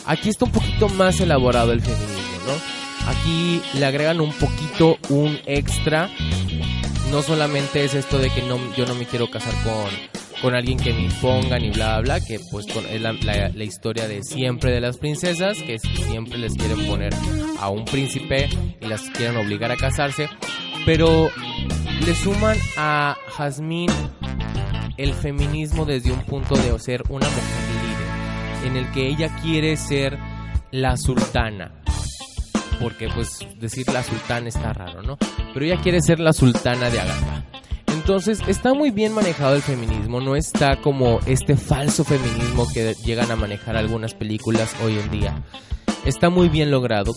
Aquí 0.06 0.30
está 0.30 0.46
un 0.46 0.52
poquito 0.52 0.90
más 0.90 1.20
elaborado 1.20 1.72
el 1.72 1.82
feminismo, 1.82 2.38
¿no? 2.46 3.10
Aquí 3.10 3.62
le 3.74 3.86
agregan 3.86 4.22
un 4.22 4.34
poquito 4.34 4.98
un 5.10 5.40
extra. 5.46 6.10
No 7.12 7.22
solamente 7.22 7.84
es 7.84 7.94
esto 7.94 8.18
de 8.18 8.30
que 8.30 8.42
no, 8.42 8.60
yo 8.76 8.86
no 8.86 8.96
me 8.96 9.06
quiero 9.06 9.30
casar 9.30 9.54
con, 9.64 9.90
con 10.42 10.56
alguien 10.56 10.78
que 10.78 10.94
me 10.94 11.04
imponga 11.04 11.58
ni 11.60 11.70
bla 11.70 12.00
bla 12.00 12.18
bla, 12.18 12.26
que 12.26 12.40
pues 12.52 12.66
es 12.68 13.02
la, 13.02 13.14
la, 13.14 13.64
historia 13.64 14.08
de 14.08 14.24
siempre 14.24 14.72
de 14.72 14.82
las 14.82 14.98
princesas, 14.98 15.58
que 15.58 15.80
siempre 15.80 16.38
les 16.38 16.54
quieren 16.54 16.86
poner 16.88 17.14
a 17.60 17.70
un 17.70 17.86
príncipe 17.86 18.50
y 18.82 18.86
las 18.86 19.02
quieren 19.12 19.38
obligar 19.38 19.72
a 19.72 19.78
casarse, 19.78 20.30
pero 20.86 21.30
le 22.06 22.16
suman 22.16 22.58
a 22.78 23.16
Jasmine 23.38 23.94
el 24.98 25.14
feminismo 25.14 25.86
desde 25.86 26.12
un 26.12 26.22
punto 26.22 26.56
de 26.56 26.78
ser 26.80 27.04
una 27.10 27.28
mujer 27.28 27.44
líder, 27.84 28.68
en 28.68 28.78
el 28.78 28.92
que 28.92 29.08
ella 29.08 29.36
quiere 29.42 29.76
ser 29.78 30.18
la 30.72 30.98
sultana, 30.98 31.72
porque 32.82 33.08
pues 33.14 33.40
decir 33.60 33.88
la 33.92 34.04
sultana 34.04 34.48
está 34.48 34.74
raro, 34.74 35.02
¿no? 35.02 35.18
Pero 35.54 35.66
ella 35.66 35.82
quiere 35.82 36.02
ser 36.02 36.20
la 36.20 36.34
sultana 36.34 36.90
de 36.90 37.00
Agatha. 37.00 37.35
Entonces 38.06 38.40
está 38.46 38.76
muy 38.76 38.92
bien 38.92 39.14
manejado 39.14 39.56
el 39.56 39.64
feminismo, 39.64 40.22
no 40.22 40.36
está 40.36 40.80
como 40.80 41.20
este 41.26 41.58
falso 41.58 42.04
feminismo 42.04 42.68
que 42.72 42.94
llegan 43.04 43.32
a 43.32 43.36
manejar 43.36 43.76
algunas 43.76 44.14
películas 44.14 44.76
hoy 44.84 45.00
en 45.00 45.10
día. 45.10 45.44
Está 46.06 46.30
muy 46.30 46.48
bien 46.48 46.70
logrado. 46.70 47.16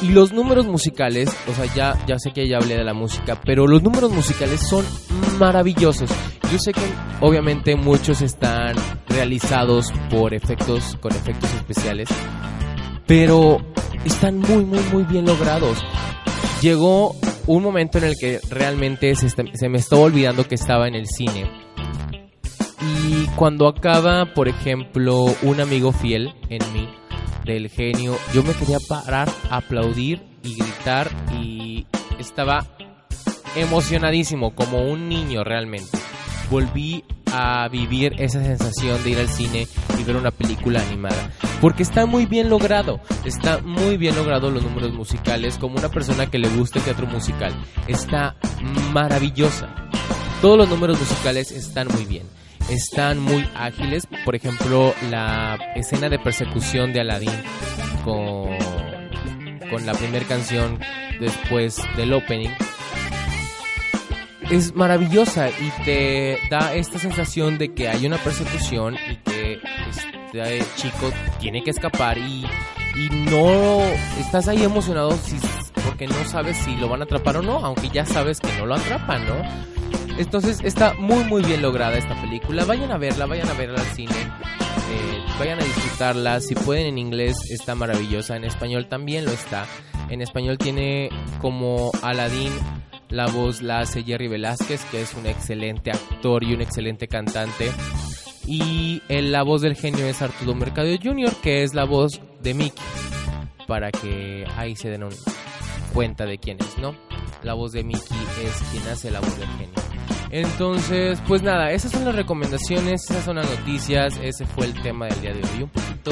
Y 0.00 0.08
los 0.12 0.32
números 0.32 0.66
musicales, 0.66 1.28
o 1.46 1.52
sea, 1.52 1.66
ya, 1.74 2.06
ya 2.06 2.18
sé 2.18 2.32
que 2.32 2.48
ya 2.48 2.56
hablé 2.56 2.78
de 2.78 2.84
la 2.84 2.94
música, 2.94 3.38
pero 3.44 3.66
los 3.66 3.82
números 3.82 4.12
musicales 4.12 4.66
son 4.66 4.86
maravillosos. 5.38 6.08
Yo 6.50 6.58
sé 6.58 6.72
que 6.72 6.80
obviamente 7.20 7.76
muchos 7.76 8.22
están 8.22 8.74
realizados 9.08 9.92
por 10.08 10.32
efectos, 10.32 10.96
con 11.02 11.12
efectos 11.12 11.52
especiales, 11.52 12.08
pero 13.06 13.58
están 14.06 14.38
muy, 14.38 14.64
muy, 14.64 14.80
muy 14.90 15.02
bien 15.02 15.26
logrados. 15.26 15.84
Llegó 16.62 17.14
un 17.46 17.62
momento 17.62 17.98
en 17.98 18.04
el 18.04 18.16
que 18.18 18.40
realmente 18.50 19.14
se, 19.14 19.68
me 19.68 19.78
estaba 19.78 20.02
olvidando 20.02 20.46
que 20.46 20.54
estaba 20.54 20.88
en 20.88 20.94
el 20.94 21.06
cine. 21.06 21.50
Y 23.06 23.26
cuando 23.36 23.68
acaba, 23.68 24.34
por 24.34 24.48
ejemplo, 24.48 25.24
un 25.42 25.60
amigo 25.60 25.92
fiel 25.92 26.34
en 26.48 26.60
mí, 26.72 26.88
del 27.44 27.68
genio, 27.68 28.16
yo 28.32 28.42
me 28.42 28.54
quería 28.54 28.78
parar, 28.88 29.28
aplaudir 29.50 30.22
y 30.42 30.54
gritar 30.54 31.10
y 31.38 31.86
estaba 32.18 32.66
emocionadísimo, 33.54 34.54
como 34.54 34.82
un 34.82 35.08
niño 35.08 35.44
realmente. 35.44 35.98
Volví 36.50 37.04
a 37.32 37.68
vivir 37.68 38.14
esa 38.18 38.42
sensación 38.42 39.02
de 39.02 39.10
ir 39.10 39.18
al 39.18 39.28
cine 39.28 39.66
y 39.98 40.04
ver 40.04 40.16
una 40.16 40.30
película 40.30 40.80
animada. 40.80 41.32
Porque 41.60 41.82
está 41.82 42.06
muy 42.06 42.26
bien 42.26 42.50
logrado, 42.50 43.00
está 43.24 43.58
muy 43.58 43.96
bien 43.96 44.14
logrado 44.16 44.50
los 44.50 44.62
números 44.62 44.92
musicales, 44.92 45.56
como 45.58 45.76
una 45.78 45.88
persona 45.88 46.26
que 46.30 46.38
le 46.38 46.48
gusta 46.48 46.78
el 46.78 46.84
teatro 46.84 47.06
musical. 47.06 47.54
Está 47.88 48.36
maravillosa. 48.92 49.74
Todos 50.42 50.58
los 50.58 50.68
números 50.68 50.98
musicales 50.98 51.52
están 51.52 51.88
muy 51.88 52.04
bien. 52.04 52.26
Están 52.68 53.18
muy 53.18 53.46
ágiles. 53.54 54.06
Por 54.24 54.34
ejemplo, 54.34 54.94
la 55.10 55.58
escena 55.74 56.08
de 56.08 56.18
persecución 56.18 56.92
de 56.92 57.00
Aladdin 57.00 57.42
con, 58.04 58.50
con 59.70 59.86
la 59.86 59.92
primera 59.94 60.26
canción 60.26 60.78
después 61.20 61.80
del 61.96 62.12
opening 62.12 62.50
es 64.50 64.74
maravillosa 64.74 65.48
y 65.48 65.84
te 65.84 66.38
da 66.50 66.74
esta 66.74 66.98
sensación 66.98 67.58
de 67.58 67.72
que 67.72 67.88
hay 67.88 68.06
una 68.06 68.18
persecución 68.18 68.96
que 70.42 70.58
este 70.58 70.82
chico 70.82 71.10
tiene 71.38 71.62
que 71.62 71.70
escapar 71.70 72.18
y, 72.18 72.44
y 72.96 73.08
no 73.30 73.80
estás 74.18 74.48
ahí 74.48 74.62
emocionado 74.62 75.12
si, 75.12 75.36
porque 75.84 76.06
no 76.06 76.24
sabes 76.24 76.56
si 76.56 76.76
lo 76.76 76.88
van 76.88 77.02
a 77.02 77.04
atrapar 77.04 77.36
o 77.36 77.42
no, 77.42 77.64
aunque 77.64 77.88
ya 77.88 78.04
sabes 78.04 78.40
que 78.40 78.52
no 78.58 78.66
lo 78.66 78.74
atrapan, 78.74 79.26
¿no? 79.26 79.34
Entonces 80.18 80.60
está 80.62 80.94
muy 80.94 81.24
muy 81.24 81.42
bien 81.42 81.62
lograda 81.62 81.96
esta 81.96 82.20
película. 82.20 82.64
Vayan 82.64 82.92
a 82.92 82.98
verla, 82.98 83.26
vayan 83.26 83.48
a 83.48 83.54
verla 83.54 83.80
al 83.80 83.86
cine. 83.96 84.14
Eh, 84.14 85.24
vayan 85.38 85.60
a 85.60 85.64
disfrutarla. 85.64 86.40
Si 86.40 86.54
pueden 86.54 86.86
en 86.86 86.98
inglés 86.98 87.36
está 87.50 87.74
maravillosa. 87.74 88.36
En 88.36 88.44
español 88.44 88.86
también 88.86 89.24
lo 89.24 89.32
está. 89.32 89.66
En 90.10 90.22
español 90.22 90.58
tiene 90.58 91.08
como 91.40 91.90
Aladdin 92.02 92.52
la 93.08 93.26
voz 93.26 93.60
la 93.60 93.80
hace 93.80 94.02
Jerry 94.02 94.28
Velázquez, 94.28 94.84
que 94.86 95.02
es 95.02 95.14
un 95.14 95.26
excelente 95.26 95.90
actor 95.90 96.44
y 96.44 96.54
un 96.54 96.60
excelente 96.60 97.08
cantante. 97.08 97.72
Y 98.46 99.02
la 99.08 99.42
voz 99.42 99.62
del 99.62 99.74
genio 99.74 100.06
es 100.06 100.20
Arturo 100.20 100.54
Mercado 100.54 100.88
Jr., 101.02 101.32
que 101.42 101.62
es 101.62 101.74
la 101.74 101.84
voz 101.84 102.20
de 102.42 102.54
Mickey. 102.54 102.84
Para 103.66 103.90
que 103.90 104.46
ahí 104.56 104.76
se 104.76 104.90
den 104.90 105.08
cuenta 105.94 106.26
de 106.26 106.38
quién 106.38 106.58
es, 106.60 106.76
¿no? 106.78 106.94
La 107.42 107.54
voz 107.54 107.72
de 107.72 107.82
Mickey 107.84 108.18
es 108.44 108.62
quien 108.70 108.86
hace 108.88 109.10
la 109.10 109.20
voz 109.20 109.38
del 109.38 109.48
genio. 109.48 109.74
Entonces, 110.30 111.22
pues 111.28 111.42
nada, 111.42 111.70
esas 111.70 111.92
son 111.92 112.04
las 112.04 112.14
recomendaciones, 112.16 113.08
esas 113.08 113.24
son 113.24 113.36
las 113.36 113.48
noticias, 113.48 114.18
ese 114.20 114.44
fue 114.46 114.66
el 114.66 114.82
tema 114.82 115.06
del 115.06 115.20
día 115.20 115.32
de 115.32 115.40
hoy. 115.40 115.62
Un 115.62 115.68
poquito 115.68 116.10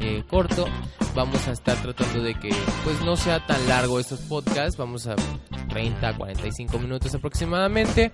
eh, 0.00 0.22
corto, 0.30 0.66
vamos 1.14 1.46
a 1.48 1.52
estar 1.52 1.76
tratando 1.82 2.22
de 2.22 2.34
que 2.34 2.50
pues 2.84 3.00
no 3.04 3.16
sea 3.16 3.44
tan 3.44 3.66
largo 3.66 3.98
estos 3.98 4.20
podcasts, 4.20 4.76
vamos 4.76 5.08
a 5.08 5.16
30, 5.70 6.16
45 6.16 6.78
minutos 6.78 7.14
aproximadamente. 7.14 8.12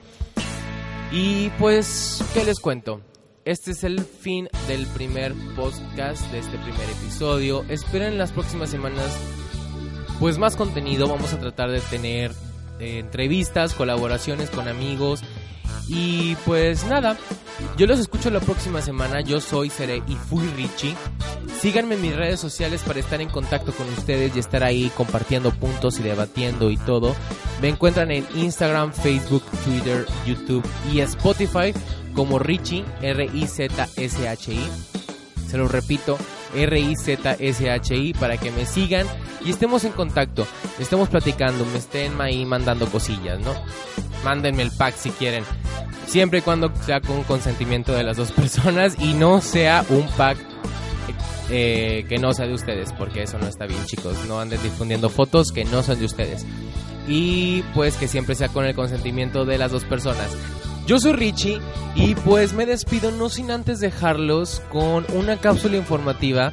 Y 1.12 1.50
pues, 1.58 2.24
¿qué 2.32 2.42
les 2.44 2.58
cuento? 2.58 3.02
Este 3.44 3.72
es 3.72 3.84
el 3.84 4.00
fin 4.00 4.48
del 4.68 4.86
primer 4.86 5.34
podcast, 5.54 6.30
de 6.32 6.38
este 6.38 6.56
primer 6.56 6.88
episodio. 6.88 7.62
Esperen 7.68 8.16
las 8.16 8.32
próximas 8.32 8.70
semanas 8.70 9.14
pues 10.18 10.38
más 10.38 10.56
contenido. 10.56 11.08
Vamos 11.08 11.34
a 11.34 11.38
tratar 11.38 11.70
de 11.70 11.80
tener 11.80 12.32
eh, 12.80 13.00
entrevistas, 13.00 13.74
colaboraciones 13.74 14.48
con 14.48 14.66
amigos. 14.66 15.20
Y 15.88 16.36
pues 16.46 16.86
nada, 16.86 17.18
yo 17.76 17.86
los 17.86 17.98
escucho 17.98 18.30
la 18.30 18.40
próxima 18.40 18.80
semana. 18.80 19.20
Yo 19.20 19.42
soy 19.42 19.68
Seré 19.68 20.02
y 20.08 20.14
fui 20.14 20.46
Richie. 20.56 20.96
Síganme 21.60 21.96
en 21.96 22.00
mis 22.00 22.16
redes 22.16 22.40
sociales 22.40 22.82
para 22.82 23.00
estar 23.00 23.20
en 23.20 23.28
contacto 23.28 23.72
con 23.72 23.86
ustedes 23.90 24.34
y 24.34 24.38
estar 24.38 24.64
ahí 24.64 24.90
compartiendo 24.96 25.50
puntos 25.50 25.98
y 26.00 26.02
debatiendo 26.02 26.70
y 26.70 26.78
todo. 26.78 27.14
Me 27.60 27.68
encuentran 27.68 28.10
en 28.10 28.26
Instagram, 28.34 28.94
Facebook, 28.94 29.44
Twitter, 29.64 30.06
YouTube 30.26 30.64
y 30.90 31.00
Spotify 31.00 31.74
como 32.14 32.38
Richie, 32.38 32.84
R-I-Z-S-H-I. 33.02 34.70
Se 35.48 35.58
lo 35.58 35.68
repito, 35.68 36.18
R-I-Z-S-H-I 36.54 38.14
para 38.14 38.36
que 38.36 38.50
me 38.50 38.66
sigan 38.66 39.06
y 39.44 39.50
estemos 39.50 39.84
en 39.84 39.92
contacto, 39.92 40.46
estemos 40.78 41.08
platicando, 41.08 41.64
me 41.66 41.78
estén 41.78 42.20
ahí 42.20 42.44
mandando 42.46 42.86
cosillas, 42.86 43.38
¿no? 43.40 43.52
Mándenme 44.24 44.62
el 44.62 44.70
pack 44.70 44.96
si 44.96 45.10
quieren. 45.10 45.44
Siempre 46.06 46.38
y 46.38 46.42
cuando 46.42 46.72
sea 46.84 47.00
con 47.00 47.22
consentimiento 47.24 47.92
de 47.92 48.04
las 48.04 48.16
dos 48.16 48.32
personas 48.32 48.96
y 48.98 49.14
no 49.14 49.40
sea 49.40 49.84
un 49.90 50.06
pack 50.08 50.38
eh, 51.50 52.06
que 52.08 52.18
no 52.18 52.32
sea 52.32 52.46
de 52.46 52.54
ustedes, 52.54 52.92
porque 52.92 53.22
eso 53.22 53.38
no 53.38 53.46
está 53.46 53.66
bien, 53.66 53.84
chicos. 53.84 54.16
No 54.26 54.40
anden 54.40 54.62
difundiendo 54.62 55.10
fotos 55.10 55.52
que 55.52 55.64
no 55.64 55.82
son 55.82 55.98
de 55.98 56.06
ustedes. 56.06 56.46
Y 57.06 57.62
pues 57.74 57.96
que 57.96 58.08
siempre 58.08 58.34
sea 58.34 58.48
con 58.48 58.64
el 58.64 58.74
consentimiento 58.74 59.44
de 59.44 59.58
las 59.58 59.70
dos 59.70 59.84
personas. 59.84 60.30
Yo 60.86 60.98
soy 60.98 61.12
Richie 61.12 61.60
y 61.94 62.14
pues 62.14 62.52
me 62.52 62.66
despido 62.66 63.10
no 63.10 63.30
sin 63.30 63.50
antes 63.50 63.80
dejarlos 63.80 64.60
con 64.70 65.06
una 65.14 65.38
cápsula 65.38 65.78
informativa 65.78 66.52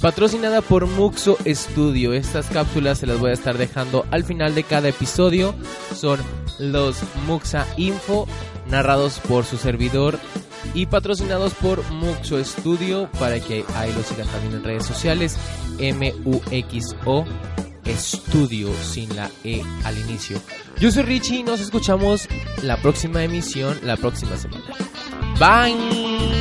patrocinada 0.00 0.60
por 0.60 0.86
Muxo 0.86 1.36
Studio. 1.44 2.12
Estas 2.12 2.46
cápsulas 2.46 2.98
se 2.98 3.08
las 3.08 3.18
voy 3.18 3.30
a 3.30 3.34
estar 3.34 3.58
dejando 3.58 4.06
al 4.12 4.22
final 4.22 4.54
de 4.54 4.62
cada 4.62 4.88
episodio. 4.88 5.52
Son 5.96 6.20
los 6.60 6.98
Muxa 7.26 7.66
Info, 7.76 8.28
narrados 8.68 9.18
por 9.18 9.44
su 9.44 9.56
servidor 9.56 10.20
y 10.74 10.86
patrocinados 10.86 11.52
por 11.54 11.82
Muxo 11.90 12.42
Studio 12.44 13.10
para 13.18 13.40
que 13.40 13.64
ahí 13.74 13.92
los 13.94 14.06
sigan 14.06 14.28
también 14.28 14.54
en 14.54 14.64
redes 14.64 14.86
sociales. 14.86 15.36
M-U-X-O 15.80 17.24
Studio 17.86 18.72
sin 18.82 19.14
la 19.16 19.30
E 19.44 19.62
al 19.84 19.98
inicio. 19.98 20.40
Yo 20.78 20.90
soy 20.90 21.02
Richie 21.02 21.38
y 21.38 21.42
nos 21.42 21.60
escuchamos 21.60 22.28
la 22.62 22.76
próxima 22.76 23.22
emisión 23.22 23.78
la 23.82 23.96
próxima 23.96 24.36
semana. 24.36 24.64
Bye. 25.38 26.32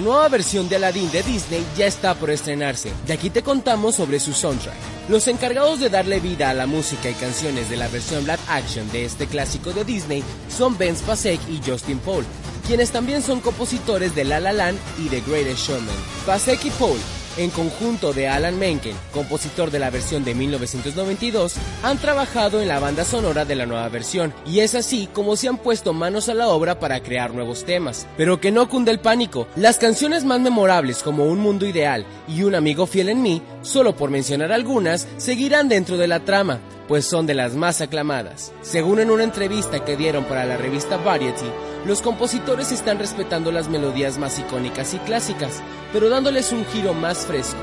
La 0.00 0.06
nueva 0.06 0.28
versión 0.30 0.66
de 0.66 0.76
Aladdin 0.76 1.10
de 1.10 1.22
Disney 1.22 1.62
ya 1.76 1.84
está 1.84 2.14
por 2.14 2.30
estrenarse, 2.30 2.90
y 3.06 3.12
aquí 3.12 3.28
te 3.28 3.42
contamos 3.42 3.96
sobre 3.96 4.18
su 4.18 4.32
soundtrack. 4.32 4.74
Los 5.10 5.28
encargados 5.28 5.78
de 5.78 5.90
darle 5.90 6.20
vida 6.20 6.48
a 6.48 6.54
la 6.54 6.66
música 6.66 7.10
y 7.10 7.12
canciones 7.12 7.68
de 7.68 7.76
la 7.76 7.86
versión 7.88 8.24
Black 8.24 8.40
Action 8.48 8.90
de 8.92 9.04
este 9.04 9.26
clásico 9.26 9.74
de 9.74 9.84
Disney 9.84 10.24
son 10.48 10.78
Ben 10.78 10.94
Pasek 10.94 11.38
y 11.50 11.60
Justin 11.62 11.98
Paul, 11.98 12.24
quienes 12.66 12.92
también 12.92 13.20
son 13.20 13.40
compositores 13.40 14.14
de 14.14 14.24
La 14.24 14.40
La 14.40 14.52
Land 14.52 14.78
y 15.04 15.10
The 15.10 15.20
Greatest 15.20 15.68
Showman. 15.68 15.96
Pasek 16.24 16.64
y 16.64 16.70
Paul 16.70 16.96
en 17.36 17.50
conjunto 17.50 18.12
de 18.12 18.28
Alan 18.28 18.58
Menken, 18.58 18.96
compositor 19.12 19.70
de 19.70 19.78
la 19.78 19.90
versión 19.90 20.24
de 20.24 20.34
1992, 20.34 21.54
han 21.82 21.98
trabajado 21.98 22.60
en 22.60 22.68
la 22.68 22.80
banda 22.80 23.04
sonora 23.04 23.44
de 23.44 23.54
la 23.54 23.66
nueva 23.66 23.88
versión, 23.88 24.32
y 24.46 24.60
es 24.60 24.74
así 24.74 25.08
como 25.12 25.36
se 25.36 25.48
han 25.48 25.58
puesto 25.58 25.92
manos 25.92 26.28
a 26.28 26.34
la 26.34 26.48
obra 26.48 26.78
para 26.78 27.00
crear 27.00 27.34
nuevos 27.34 27.64
temas. 27.64 28.06
Pero 28.16 28.40
que 28.40 28.50
no 28.50 28.68
cunde 28.68 28.90
el 28.90 29.00
pánico, 29.00 29.46
las 29.56 29.78
canciones 29.78 30.24
más 30.24 30.40
memorables 30.40 31.02
como 31.02 31.24
Un 31.24 31.38
Mundo 31.38 31.66
Ideal 31.66 32.04
y 32.28 32.42
Un 32.42 32.54
Amigo 32.54 32.86
Fiel 32.86 33.08
en 33.08 33.22
mí, 33.22 33.42
solo 33.62 33.96
por 33.96 34.10
mencionar 34.10 34.52
algunas, 34.52 35.08
seguirán 35.16 35.68
dentro 35.68 35.96
de 35.96 36.08
la 36.08 36.20
trama, 36.20 36.60
pues 36.88 37.04
son 37.04 37.26
de 37.26 37.34
las 37.34 37.54
más 37.54 37.80
aclamadas. 37.80 38.52
Según 38.62 38.98
en 38.98 39.10
una 39.10 39.22
entrevista 39.22 39.84
que 39.84 39.96
dieron 39.96 40.24
para 40.24 40.44
la 40.44 40.56
revista 40.56 40.96
Variety, 40.96 41.46
los 41.86 42.02
compositores 42.02 42.72
están 42.72 42.98
respetando 42.98 43.52
las 43.52 43.68
melodías 43.68 44.18
más 44.18 44.38
icónicas 44.38 44.92
y 44.94 44.98
clásicas, 44.98 45.62
pero 45.92 46.08
dándoles 46.08 46.52
un 46.52 46.64
giro 46.66 46.94
más 46.94 47.26
fresco. 47.26 47.58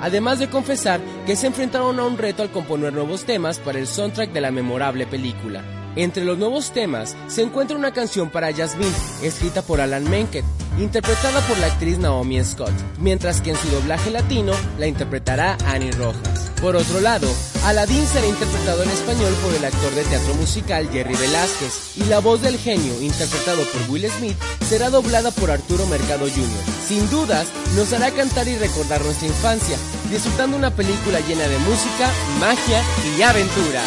Además 0.00 0.38
de 0.38 0.48
confesar 0.48 1.00
que 1.26 1.36
se 1.36 1.48
enfrentaron 1.48 1.98
a 1.98 2.04
un 2.04 2.18
reto 2.18 2.42
al 2.42 2.50
componer 2.50 2.92
nuevos 2.92 3.24
temas 3.24 3.58
para 3.58 3.78
el 3.78 3.86
soundtrack 3.86 4.32
de 4.32 4.40
la 4.40 4.50
memorable 4.50 5.06
película. 5.06 5.64
Entre 5.96 6.24
los 6.24 6.38
nuevos 6.38 6.72
temas 6.72 7.16
se 7.26 7.42
encuentra 7.42 7.76
una 7.76 7.92
canción 7.92 8.30
para 8.30 8.54
Jasmine, 8.54 8.92
escrita 9.22 9.62
por 9.62 9.80
Alan 9.80 10.08
Menken, 10.08 10.44
interpretada 10.78 11.40
por 11.42 11.58
la 11.58 11.66
actriz 11.66 11.98
Naomi 11.98 12.42
Scott, 12.44 12.72
mientras 12.98 13.40
que 13.40 13.50
en 13.50 13.56
su 13.56 13.68
doblaje 13.68 14.10
latino 14.10 14.52
la 14.78 14.86
interpretará 14.86 15.56
Annie 15.66 15.92
Rojas. 15.92 16.50
Por 16.60 16.74
otro 16.74 17.00
lado, 17.00 17.28
Aladdin 17.64 18.06
será 18.06 18.26
interpretado 18.26 18.82
en 18.82 18.90
español 18.90 19.32
por 19.42 19.54
el 19.54 19.64
actor 19.64 19.94
de 19.94 20.04
teatro 20.04 20.34
musical 20.34 20.88
Jerry 20.90 21.14
Velázquez 21.14 21.96
y 21.96 22.04
la 22.04 22.18
voz 22.18 22.42
del 22.42 22.58
genio, 22.58 23.00
interpretado 23.00 23.62
por 23.62 23.90
Will 23.90 24.10
Smith, 24.10 24.36
será 24.68 24.90
doblada 24.90 25.30
por 25.30 25.50
Arturo 25.50 25.86
Mercado 25.86 26.26
Jr. 26.26 26.74
Sin 26.86 27.08
dudas, 27.10 27.46
nos 27.76 27.92
hará 27.92 28.10
cantar 28.10 28.48
y 28.48 28.56
recordar 28.56 29.00
nuestra 29.02 29.28
infancia, 29.28 29.76
disfrutando 30.10 30.56
una 30.56 30.74
película 30.74 31.20
llena 31.20 31.46
de 31.46 31.58
música, 31.58 32.10
magia 32.40 32.82
y 33.16 33.22
aventura. 33.22 33.82